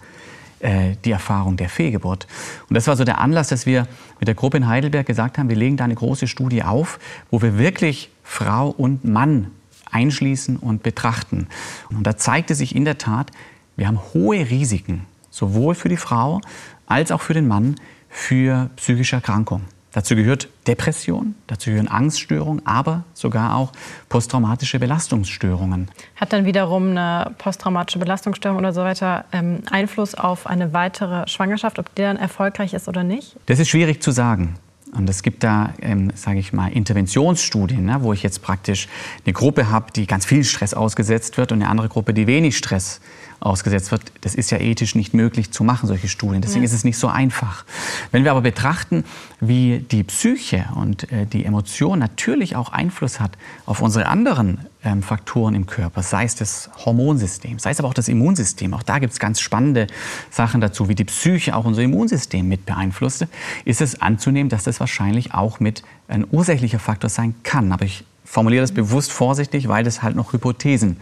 äh, 0.61 0.95
die 1.05 1.11
Erfahrung 1.11 1.57
der 1.57 1.69
Fehlgeburt. 1.69 2.27
Und 2.69 2.75
das 2.75 2.85
war 2.85 2.95
so 2.95 3.03
der 3.03 3.19
Anlass, 3.19 3.47
dass 3.47 3.65
wir 3.65 3.87
mit 4.19 4.27
der 4.27 4.35
Gruppe 4.35 4.57
in 4.57 4.67
Heidelberg 4.67 5.07
gesagt 5.07 5.37
haben, 5.37 5.49
wir 5.49 5.55
legen 5.55 5.75
da 5.75 5.85
eine 5.85 5.95
große 5.95 6.27
Studie 6.27 6.61
auf, 6.61 6.99
wo 7.31 7.41
wir 7.41 7.57
wirklich 7.57 8.11
Frau 8.23 8.69
und 8.69 9.03
Mann 9.03 9.47
einschließen 9.89 10.57
und 10.57 10.83
betrachten. 10.83 11.47
Und 11.89 12.03
da 12.03 12.15
zeigte 12.15 12.53
sich 12.53 12.75
in 12.75 12.85
der 12.85 12.99
Tat, 12.99 13.31
wir 13.75 13.87
haben 13.87 13.99
hohe 14.13 14.49
Risiken, 14.49 15.05
sowohl 15.31 15.73
für 15.73 15.89
die 15.89 15.97
Frau 15.97 16.41
als 16.85 17.11
auch 17.11 17.21
für 17.21 17.33
den 17.33 17.47
Mann, 17.47 17.75
für 18.09 18.69
psychische 18.75 19.15
Erkrankungen. 19.15 19.65
Dazu 19.93 20.15
gehört 20.15 20.47
Depression, 20.67 21.35
dazu 21.47 21.69
gehören 21.69 21.89
Angststörungen, 21.89 22.65
aber 22.65 23.03
sogar 23.13 23.55
auch 23.55 23.73
posttraumatische 24.07 24.79
Belastungsstörungen. 24.79 25.89
Hat 26.15 26.31
dann 26.31 26.45
wiederum 26.45 26.91
eine 26.91 27.31
posttraumatische 27.37 27.99
Belastungsstörung 27.99 28.57
oder 28.57 28.71
so 28.71 28.81
weiter 28.81 29.25
ähm, 29.33 29.63
Einfluss 29.69 30.15
auf 30.15 30.47
eine 30.47 30.71
weitere 30.71 31.27
Schwangerschaft, 31.27 31.77
ob 31.77 31.93
die 31.95 32.03
dann 32.03 32.15
erfolgreich 32.15 32.73
ist 32.73 32.87
oder 32.87 33.03
nicht? 33.03 33.35
Das 33.47 33.59
ist 33.59 33.67
schwierig 33.67 34.01
zu 34.01 34.11
sagen. 34.11 34.55
Und 34.93 35.09
es 35.09 35.23
gibt 35.23 35.43
da, 35.43 35.73
ähm, 35.81 36.11
sage 36.15 36.39
ich 36.39 36.51
mal, 36.51 36.67
Interventionsstudien, 36.67 37.85
ne, 37.85 37.97
wo 38.01 38.11
ich 38.11 38.23
jetzt 38.23 38.41
praktisch 38.41 38.87
eine 39.25 39.33
Gruppe 39.33 39.69
habe, 39.69 39.91
die 39.91 40.05
ganz 40.05 40.25
viel 40.25 40.43
Stress 40.43 40.73
ausgesetzt 40.73 41.37
wird 41.37 41.51
und 41.51 41.61
eine 41.61 41.69
andere 41.69 41.87
Gruppe, 41.87 42.13
die 42.13 42.27
wenig 42.27 42.57
Stress 42.57 42.99
ausgesetzt 43.41 43.91
wird. 43.91 44.03
Das 44.21 44.35
ist 44.35 44.51
ja 44.51 44.59
ethisch 44.59 44.95
nicht 44.95 45.13
möglich 45.13 45.51
zu 45.51 45.63
machen, 45.63 45.87
solche 45.87 46.07
Studien. 46.07 46.41
Deswegen 46.41 46.61
ja. 46.61 46.65
ist 46.65 46.73
es 46.73 46.83
nicht 46.83 46.97
so 46.97 47.07
einfach. 47.07 47.65
Wenn 48.11 48.23
wir 48.23 48.31
aber 48.31 48.41
betrachten, 48.41 49.03
wie 49.39 49.79
die 49.79 50.03
Psyche 50.03 50.65
und 50.75 51.11
äh, 51.11 51.25
die 51.25 51.43
Emotion 51.43 51.99
natürlich 51.99 52.55
auch 52.55 52.71
Einfluss 52.71 53.19
hat 53.19 53.31
auf 53.65 53.81
unsere 53.81 54.05
anderen 54.05 54.59
ähm, 54.83 55.01
Faktoren 55.01 55.55
im 55.55 55.65
Körper, 55.65 56.03
sei 56.03 56.23
es 56.23 56.35
das 56.35 56.69
Hormonsystem, 56.85 57.57
sei 57.57 57.71
es 57.71 57.79
aber 57.79 57.87
auch 57.87 57.95
das 57.95 58.07
Immunsystem. 58.07 58.73
Auch 58.75 58.83
da 58.83 58.99
gibt 58.99 59.13
es 59.13 59.19
ganz 59.19 59.41
spannende 59.41 59.87
Sachen 60.29 60.61
dazu, 60.61 60.87
wie 60.87 60.95
die 60.95 61.05
Psyche 61.05 61.55
auch 61.55 61.65
unser 61.65 61.81
Immunsystem 61.81 62.47
mit 62.47 62.67
beeinflusst. 62.67 63.25
Ist 63.65 63.81
es 63.81 64.01
anzunehmen, 64.01 64.49
dass 64.49 64.63
das 64.65 64.79
wahrscheinlich 64.79 65.33
auch 65.33 65.59
mit 65.59 65.81
ein 66.07 66.25
ursächlicher 66.29 66.79
Faktor 66.79 67.09
sein 67.09 67.33
kann. 67.43 67.71
Aber 67.71 67.85
ich 67.85 68.05
formuliere 68.31 68.61
das 68.61 68.71
bewusst 68.71 69.11
vorsichtig, 69.11 69.67
weil 69.67 69.83
das 69.83 70.01
halt 70.01 70.15
noch 70.15 70.31
Hypothesen 70.31 70.97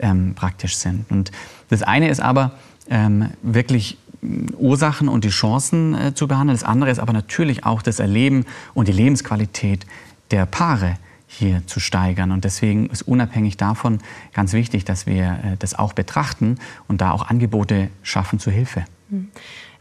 ähm, 0.00 0.34
praktisch 0.34 0.76
sind. 0.76 1.08
Und 1.08 1.30
das 1.70 1.82
eine 1.82 2.08
ist 2.08 2.20
aber 2.20 2.50
ähm, 2.90 3.30
wirklich 3.42 3.96
Ursachen 4.58 5.08
und 5.08 5.22
die 5.22 5.28
Chancen 5.28 5.94
äh, 5.94 6.14
zu 6.14 6.26
behandeln. 6.26 6.58
Das 6.58 6.64
andere 6.64 6.90
ist 6.90 6.98
aber 6.98 7.12
natürlich 7.12 7.64
auch 7.64 7.80
das 7.80 8.00
Erleben 8.00 8.44
und 8.74 8.88
die 8.88 8.92
Lebensqualität 8.92 9.86
der 10.32 10.46
Paare 10.46 10.96
hier 11.28 11.64
zu 11.68 11.78
steigern. 11.78 12.32
Und 12.32 12.42
deswegen 12.42 12.86
ist 12.86 13.02
unabhängig 13.02 13.56
davon 13.56 14.00
ganz 14.32 14.52
wichtig, 14.52 14.84
dass 14.84 15.06
wir 15.06 15.24
äh, 15.44 15.56
das 15.60 15.78
auch 15.78 15.92
betrachten 15.92 16.58
und 16.88 17.00
da 17.00 17.12
auch 17.12 17.28
Angebote 17.28 17.88
schaffen 18.02 18.40
zur 18.40 18.52
Hilfe. 18.52 18.84
Hm. 19.10 19.28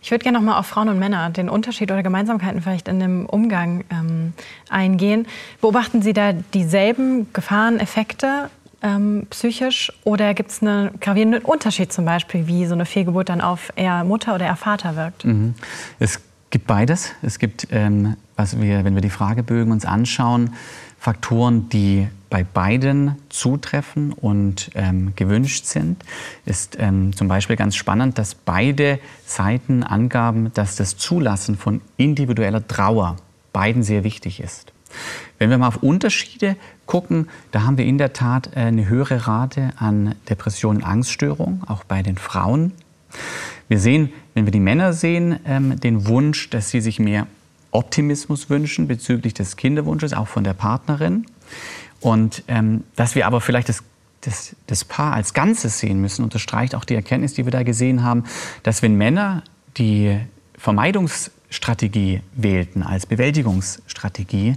Ich 0.04 0.12
würde 0.12 0.22
gerne 0.22 0.38
noch 0.38 0.46
mal 0.46 0.60
auf 0.60 0.68
Frauen 0.68 0.89
und 0.89 1.00
Männer, 1.00 1.30
den 1.30 1.48
Unterschied 1.48 1.89
oder 1.89 2.04
Gemeinsamkeiten 2.04 2.62
vielleicht 2.62 2.89
in 2.89 3.00
dem 3.00 3.26
Umgang 3.26 3.86
ähm, 3.89 4.34
eingehen. 4.70 5.26
Beobachten 5.62 6.02
Sie 6.02 6.12
da 6.12 6.34
dieselben 6.34 7.32
Gefahren, 7.32 7.80
Effekte 7.80 8.50
ähm, 8.82 9.28
psychisch 9.30 9.94
oder 10.04 10.34
gibt 10.34 10.52
es 10.52 10.62
einen 10.62 11.00
gravierenden 11.00 11.44
Unterschied 11.44 11.94
zum 11.94 12.04
Beispiel, 12.04 12.48
wie 12.48 12.66
so 12.66 12.74
eine 12.74 12.86
Fehlgeburt 12.86 13.30
dann 13.30 13.39
auf 13.39 13.72
eher 13.78 14.04
Mutter 14.04 14.36
oder 14.36 14.46
eher 14.46 14.58
Vater 14.58 14.98
wirkt? 14.98 15.24
Mhm. 15.24 15.56
Es 16.00 16.20
gibt 16.50 16.68
beides. 16.68 17.13
Es 17.22 17.39
gibt, 17.39 17.70
ähm, 17.72 18.18
was 18.36 18.60
wir, 18.60 18.84
wenn 18.84 18.96
wir 18.96 19.02
die 19.02 19.10
Fragebögen 19.10 19.72
uns 19.72 19.86
anschauen, 19.86 20.54
Faktoren, 21.00 21.70
die 21.70 22.10
bei 22.34 22.43
beiden 22.43 23.15
zutreffen 23.30 24.12
und 24.12 24.72
ähm, 24.74 25.13
gewünscht 25.15 25.65
sind. 25.65 26.04
Ist 26.48 26.78
ähm, 26.80 27.15
zum 27.15 27.28
Beispiel 27.28 27.56
ganz 27.56 27.76
spannend, 27.76 28.17
dass 28.17 28.34
beide 28.34 28.98
Seiten 29.28 29.84
angaben, 29.84 30.52
dass 30.56 30.76
das 30.76 30.98
Zulassen 30.98 31.56
von 31.56 31.80
individueller 31.96 32.67
Trauer 32.67 33.17
beiden 33.52 33.84
sehr 33.84 34.04
wichtig 34.04 34.39
ist. 34.39 34.74
Wenn 35.38 35.52
wir 35.52 35.60
mal 35.60 35.67
auf 35.67 35.84
Unterschiede 35.84 36.56
gucken, 36.88 37.30
da 37.52 37.65
haben 37.65 37.78
wir 37.78 37.86
in 37.86 38.00
der 38.00 38.13
Tat 38.13 38.50
äh, 38.56 38.62
eine 38.62 38.89
höhere 38.89 39.28
Rate 39.28 39.69
an 39.78 40.15
Depressionen 40.28 40.82
und 40.82 40.89
Angststörungen, 40.89 41.62
auch 41.67 41.84
bei 41.84 42.02
den 42.02 42.17
Frauen. 42.17 42.72
Wir 43.67 43.78
sehen, 43.78 44.12
wenn 44.34 44.46
wir 44.46 44.52
die 44.52 44.60
Männer 44.60 44.93
sehen, 44.93 45.38
ähm, 45.46 45.80
den 45.80 46.08
Wunsch, 46.08 46.50
dass 46.50 46.72
sie 46.72 46.82
sich 46.82 46.98
mehr 46.98 47.28
Optimismus 47.69 48.50
wünschen 48.50 48.88
bezüglich 48.88 49.36
des 49.36 49.56
Kinderwunsches, 49.56 50.13
auch 50.13 50.28
von 50.28 50.43
der 50.43 50.54
Partnerin. 50.56 51.28
Und 52.04 52.44
ähm, 52.50 52.84
dass 52.96 53.16
wir 53.16 53.26
aber 53.26 53.39
vielleicht 53.39 53.70
das, 53.70 53.82
das, 54.22 54.56
das 54.68 54.84
Paar 54.84 55.13
als 55.13 55.34
Ganzes 55.34 55.80
sehen 55.80 56.02
müssen, 56.02 56.24
unterstreicht 56.24 56.76
auch 56.76 56.84
die 56.84 56.96
Erkenntnis, 56.96 57.34
die 57.34 57.46
wir 57.46 57.52
da 57.52 57.63
gesehen 57.63 58.04
haben, 58.04 58.26
dass 58.62 58.82
wenn 58.82 58.96
Männer 58.96 59.44
die 59.78 60.20
Vermeidungsstrategie 61.54 62.22
wählten 62.36 62.84
als 62.84 63.06
Bewältigungsstrategie, 63.06 64.56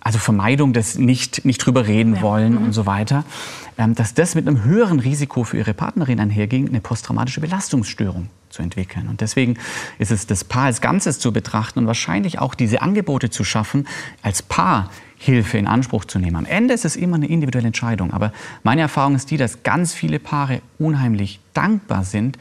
also 0.00 0.18
Vermeidung 0.18 0.72
des 0.72 0.98
nicht, 0.98 1.44
nicht 1.44 1.58
drüber 1.58 1.86
reden 1.86 2.20
wollen 2.20 2.54
mhm. 2.54 2.64
und 2.64 2.72
so 2.72 2.84
weiter, 2.86 3.24
ähm, 3.78 3.94
dass 3.94 4.14
das 4.14 4.34
mit 4.34 4.48
einem 4.48 4.64
höheren 4.64 4.98
Risiko 4.98 5.44
für 5.44 5.58
ihre 5.58 5.74
Partnerin 5.74 6.18
einherging, 6.18 6.68
eine 6.68 6.80
posttraumatische 6.80 7.40
Belastungsstörung 7.40 8.28
zu 8.50 8.62
entwickeln. 8.62 9.08
Und 9.08 9.20
deswegen 9.20 9.56
ist 9.98 10.10
es 10.10 10.26
das 10.26 10.44
Paar 10.44 10.64
als 10.64 10.80
Ganzes 10.80 11.20
zu 11.20 11.32
betrachten 11.32 11.78
und 11.78 11.86
wahrscheinlich 11.86 12.38
auch 12.40 12.54
diese 12.54 12.82
Angebote 12.82 13.30
zu 13.30 13.44
schaffen, 13.44 13.86
als 14.22 14.42
Paar 14.42 14.90
Hilfe 15.16 15.56
in 15.56 15.68
Anspruch 15.68 16.04
zu 16.04 16.18
nehmen. 16.18 16.34
Am 16.34 16.46
Ende 16.46 16.74
ist 16.74 16.84
es 16.84 16.96
immer 16.96 17.14
eine 17.14 17.28
individuelle 17.28 17.68
Entscheidung. 17.68 18.12
Aber 18.12 18.32
meine 18.64 18.80
Erfahrung 18.80 19.14
ist 19.14 19.30
die, 19.30 19.36
dass 19.36 19.62
ganz 19.62 19.94
viele 19.94 20.18
Paare 20.18 20.60
unheimlich 20.80 21.38
dankbar 21.54 22.02
sind, 22.02 22.36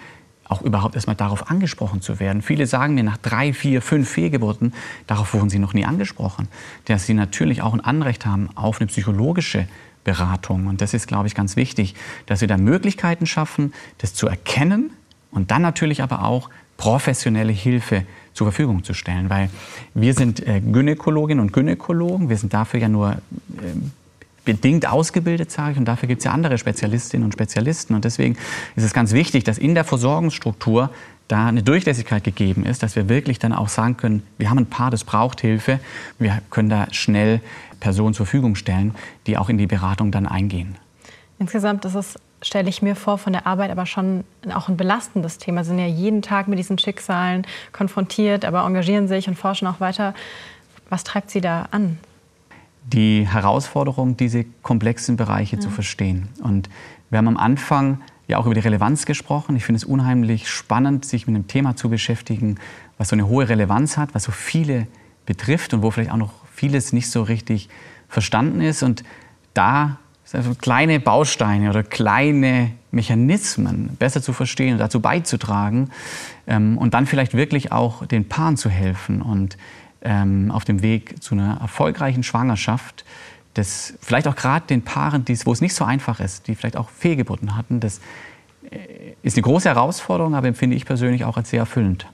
auch 0.52 0.62
überhaupt 0.62 0.96
erstmal 0.96 1.16
darauf 1.16 1.50
angesprochen 1.50 2.02
zu 2.02 2.20
werden. 2.20 2.42
Viele 2.42 2.68
sagen 2.68 2.94
mir 2.94 3.04
nach 3.04 3.18
drei, 3.18 3.54
vier, 3.54 3.82
fünf 3.82 4.10
Fehlgeburten, 4.10 4.74
darauf 5.08 5.34
wurden 5.34 5.50
sie 5.50 5.60
noch 5.60 5.74
nie 5.74 5.86
angesprochen, 5.86 6.50
dass 6.86 7.06
sie 7.06 7.14
natürlich 7.14 7.62
auch 7.62 7.74
ein 7.74 7.82
Anrecht 7.82 8.26
haben 8.26 8.50
auf 8.56 8.82
eine 8.82 8.88
psychologische 8.88 9.68
Beratung. 10.04 10.68
Und 10.68 10.82
das 10.82 10.94
ist, 10.94 11.08
glaube 11.08 11.28
ich, 11.28 11.36
ganz 11.36 11.56
wichtig, 11.56 11.96
dass 12.26 12.42
wir 12.42 12.48
da 12.48 12.58
Möglichkeiten 12.58 13.26
schaffen, 13.26 13.74
das 14.00 14.14
zu 14.14 14.28
erkennen 14.28 14.92
und 15.32 15.52
dann 15.52 15.62
natürlich 15.62 16.04
aber 16.04 16.26
auch 16.26 16.50
professionelle 16.76 17.54
Hilfe 17.54 18.06
zur 18.34 18.48
Verfügung 18.48 18.84
zu 18.84 18.94
stellen. 18.94 19.30
Weil 19.30 19.50
wir 19.94 20.14
sind 20.14 20.46
äh, 20.46 20.60
Gynäkologinnen 20.60 21.42
und 21.42 21.54
Gynäkologen, 21.54 22.30
wir 22.30 22.38
sind 22.38 22.54
dafür 22.54 22.80
ja 22.80 22.90
nur 22.90 23.12
äh, 23.12 23.18
bedingt 24.45 24.88
ausgebildet, 24.88 25.51
sage 25.51 25.73
ich, 25.73 25.77
und 25.77 25.86
dafür 25.86 26.08
gibt 26.08 26.19
es 26.19 26.25
ja 26.25 26.32
andere 26.32 26.58
Spezialistinnen 26.58 27.25
und 27.25 27.32
Spezialisten. 27.32 27.93
Und 27.93 28.06
deswegen 28.06 28.38
ist 28.75 28.84
es 28.84 28.93
ganz 28.93 29.13
wichtig, 29.13 29.43
dass 29.43 29.58
in 29.58 29.75
der 29.75 29.84
Versorgungsstruktur 29.84 30.89
da 31.27 31.47
eine 31.47 31.63
Durchlässigkeit 31.63 32.23
gegeben 32.23 32.65
ist, 32.65 32.84
dass 32.84 32.95
wir 32.95 33.08
wirklich 33.08 33.39
dann 33.39 33.54
auch 33.54 33.69
sagen 33.69 33.95
können, 33.95 34.23
wir 34.38 34.49
haben 34.49 34.58
ein 34.58 34.65
Paar, 34.65 34.91
das 34.91 35.04
braucht 35.04 35.41
Hilfe, 35.41 35.80
wir 36.19 36.41
können 36.49 36.69
da 36.69 36.88
schnell 36.91 37.39
Personen 37.80 38.13
zur 38.13 38.25
Verfügung 38.25 38.56
stellen, 38.56 38.93
die 39.27 39.38
auch 39.38 39.47
in 39.47 39.58
die 39.58 39.67
Beratung 39.67 40.12
dann 40.12 40.27
eingehen. 40.27 40.75
Insgesamt 41.39 41.86
ist 41.86 41.95
es, 41.95 42.19
stelle 42.41 42.69
ich 42.69 42.82
mir 42.82 42.95
vor, 42.95 43.17
von 43.17 43.34
der 43.34 43.47
Arbeit 43.47 43.71
aber 43.71 43.86
schon 43.86 44.23
auch 44.54 44.67
ein 44.67 44.77
belastendes 44.77 45.38
Thema. 45.38 45.63
Sie 45.63 45.69
sind 45.69 45.80
ja 45.80 45.88
jeden 45.88 46.21
Tag 46.21 46.47
mit 46.47 46.60
diesen 46.60 46.77
Schicksalen 46.77 47.47
konfrontiert, 47.71 48.43
aber 48.43 48.65
engagieren 48.65 49.08
sich 49.08 49.27
und 49.27 49.36
forschen 49.36 49.67
auch 49.67 49.80
weiter. 49.80 50.13
Was 50.89 51.04
treibt 51.04 51.32
Sie 51.32 51.39
da 51.39 51.69
an? 51.71 51.97
Die 52.84 53.28
Herausforderung, 53.28 54.17
diese 54.17 54.44
komplexen 54.63 55.17
Bereiche 55.17 55.58
ja. 55.58 55.62
zu 55.62 55.70
verstehen. 55.70 56.30
Und 56.41 56.70
wir 57.10 57.17
haben 57.17 57.28
am 57.28 57.38
Anfang 57.38 58.02
ja 58.28 58.38
auch 58.38 58.46
über 58.46 58.56
die 58.56 58.62
Relevanz 58.62 59.06
gesprochen. 59.06 59.56
Ich 59.56 59.65
finde 59.65 59.78
es 59.78 59.84
unheimlich 59.84 60.50
spannend, 60.50 61.06
sich 61.06 61.28
mit 61.28 61.36
einem 61.36 61.48
Thema 61.48 61.76
zu 61.76 61.89
beschäftigen, 61.89 62.56
was 62.98 63.10
so 63.10 63.15
eine 63.15 63.28
hohe 63.28 63.48
Relevanz 63.48 63.98
hat, 63.98 64.15
was 64.15 64.24
so 64.24 64.32
viele 64.32 64.88
betrifft 65.26 65.74
und 65.74 65.82
wo 65.82 65.91
vielleicht 65.91 66.12
auch 66.12 66.17
noch 66.17 66.34
vieles 66.54 66.94
nicht 66.94 67.10
so 67.10 67.24
richtig 67.24 67.70
verstanden 68.08 68.62
ist. 68.62 68.84
Und 68.84 69.04
da 69.54 69.98
also 70.34 70.56
kleine 70.56 71.00
Bausteine 71.00 71.70
oder 71.70 71.84
kleine 71.84 72.72
Mechanismen 72.91 73.96
besser 73.98 74.22
zu 74.22 74.34
verstehen 74.34 74.74
und 74.74 74.80
dazu 74.80 75.00
beizutragen 75.00 75.89
ähm, 76.48 76.78
und 76.78 76.94
dann 76.94 77.06
vielleicht 77.06 77.34
wirklich 77.34 77.72
auch 77.72 78.06
den 78.06 78.28
Paaren 78.28 78.58
zu 78.58 78.70
helfen 78.70 79.22
und 79.22 79.58
ähm, 80.02 80.52
auf 80.52 80.66
dem 80.66 80.82
Weg 80.82 81.22
zu 81.22 81.36
einer 81.36 81.60
erfolgreichen 81.62 82.24
Schwangerschaft, 82.24 83.06
das 83.54 83.94
vielleicht 84.02 84.28
auch 84.28 84.36
gerade 84.36 84.66
den 84.68 84.82
Paaren, 84.82 85.26
wo 85.46 85.52
es 85.52 85.62
nicht 85.62 85.76
so 85.76 85.84
einfach 85.84 86.20
ist, 86.20 86.48
die 86.48 86.56
vielleicht 86.56 86.78
auch 86.78 86.90
Fehlgeburten 86.90 87.56
hatten, 87.56 87.80
das 87.80 88.00
äh, 88.70 88.78
ist 89.24 89.38
eine 89.38 89.44
große 89.44 89.70
Herausforderung, 89.70 90.36
aber 90.36 90.48
empfinde 90.48 90.76
ich 90.76 90.86
persönlich 90.86 91.26
auch 91.26 91.38
als 91.38 91.50
sehr 91.50 91.60
erfüllend. 91.60 92.08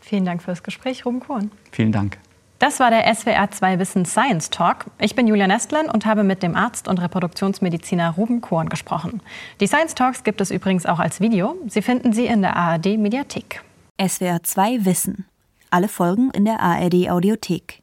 Vielen 0.00 0.24
Dank 0.24 0.42
für 0.42 0.50
das 0.50 0.62
Gespräch, 0.62 1.06
Ruben 1.06 1.20
Kohn. 1.20 1.50
Vielen 1.70 1.92
Dank. 1.92 2.18
Das 2.58 2.78
war 2.78 2.90
der 2.90 3.12
SWR 3.12 3.50
2 3.50 3.80
Wissen 3.80 4.04
Science 4.04 4.50
Talk. 4.50 4.86
Ich 5.00 5.16
bin 5.16 5.26
Julia 5.26 5.48
Nestlin 5.48 5.86
und 5.86 6.06
habe 6.06 6.22
mit 6.22 6.44
dem 6.44 6.54
Arzt 6.54 6.86
und 6.86 7.00
Reproduktionsmediziner 7.00 8.10
Ruben 8.10 8.40
Korn 8.40 8.68
gesprochen. 8.68 9.20
Die 9.60 9.66
Science 9.66 9.96
Talks 9.96 10.22
gibt 10.22 10.40
es 10.40 10.52
übrigens 10.52 10.86
auch 10.86 11.00
als 11.00 11.20
Video. 11.20 11.56
Sie 11.66 11.82
finden 11.82 12.12
sie 12.12 12.26
in 12.26 12.42
der 12.42 12.56
ARD 12.56 12.98
Mediathek. 12.98 13.62
SWR 14.00 14.44
2 14.44 14.84
Wissen. 14.84 15.24
Alle 15.72 15.88
Folgen 15.88 16.30
in 16.32 16.44
der 16.44 16.60
ARD 16.60 17.08
Audiothek. 17.08 17.82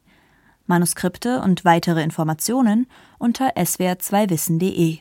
Manuskripte 0.66 1.40
und 1.40 1.64
weitere 1.64 2.04
Informationen 2.04 2.86
unter 3.18 3.56
swr2wissen.de 3.56 4.98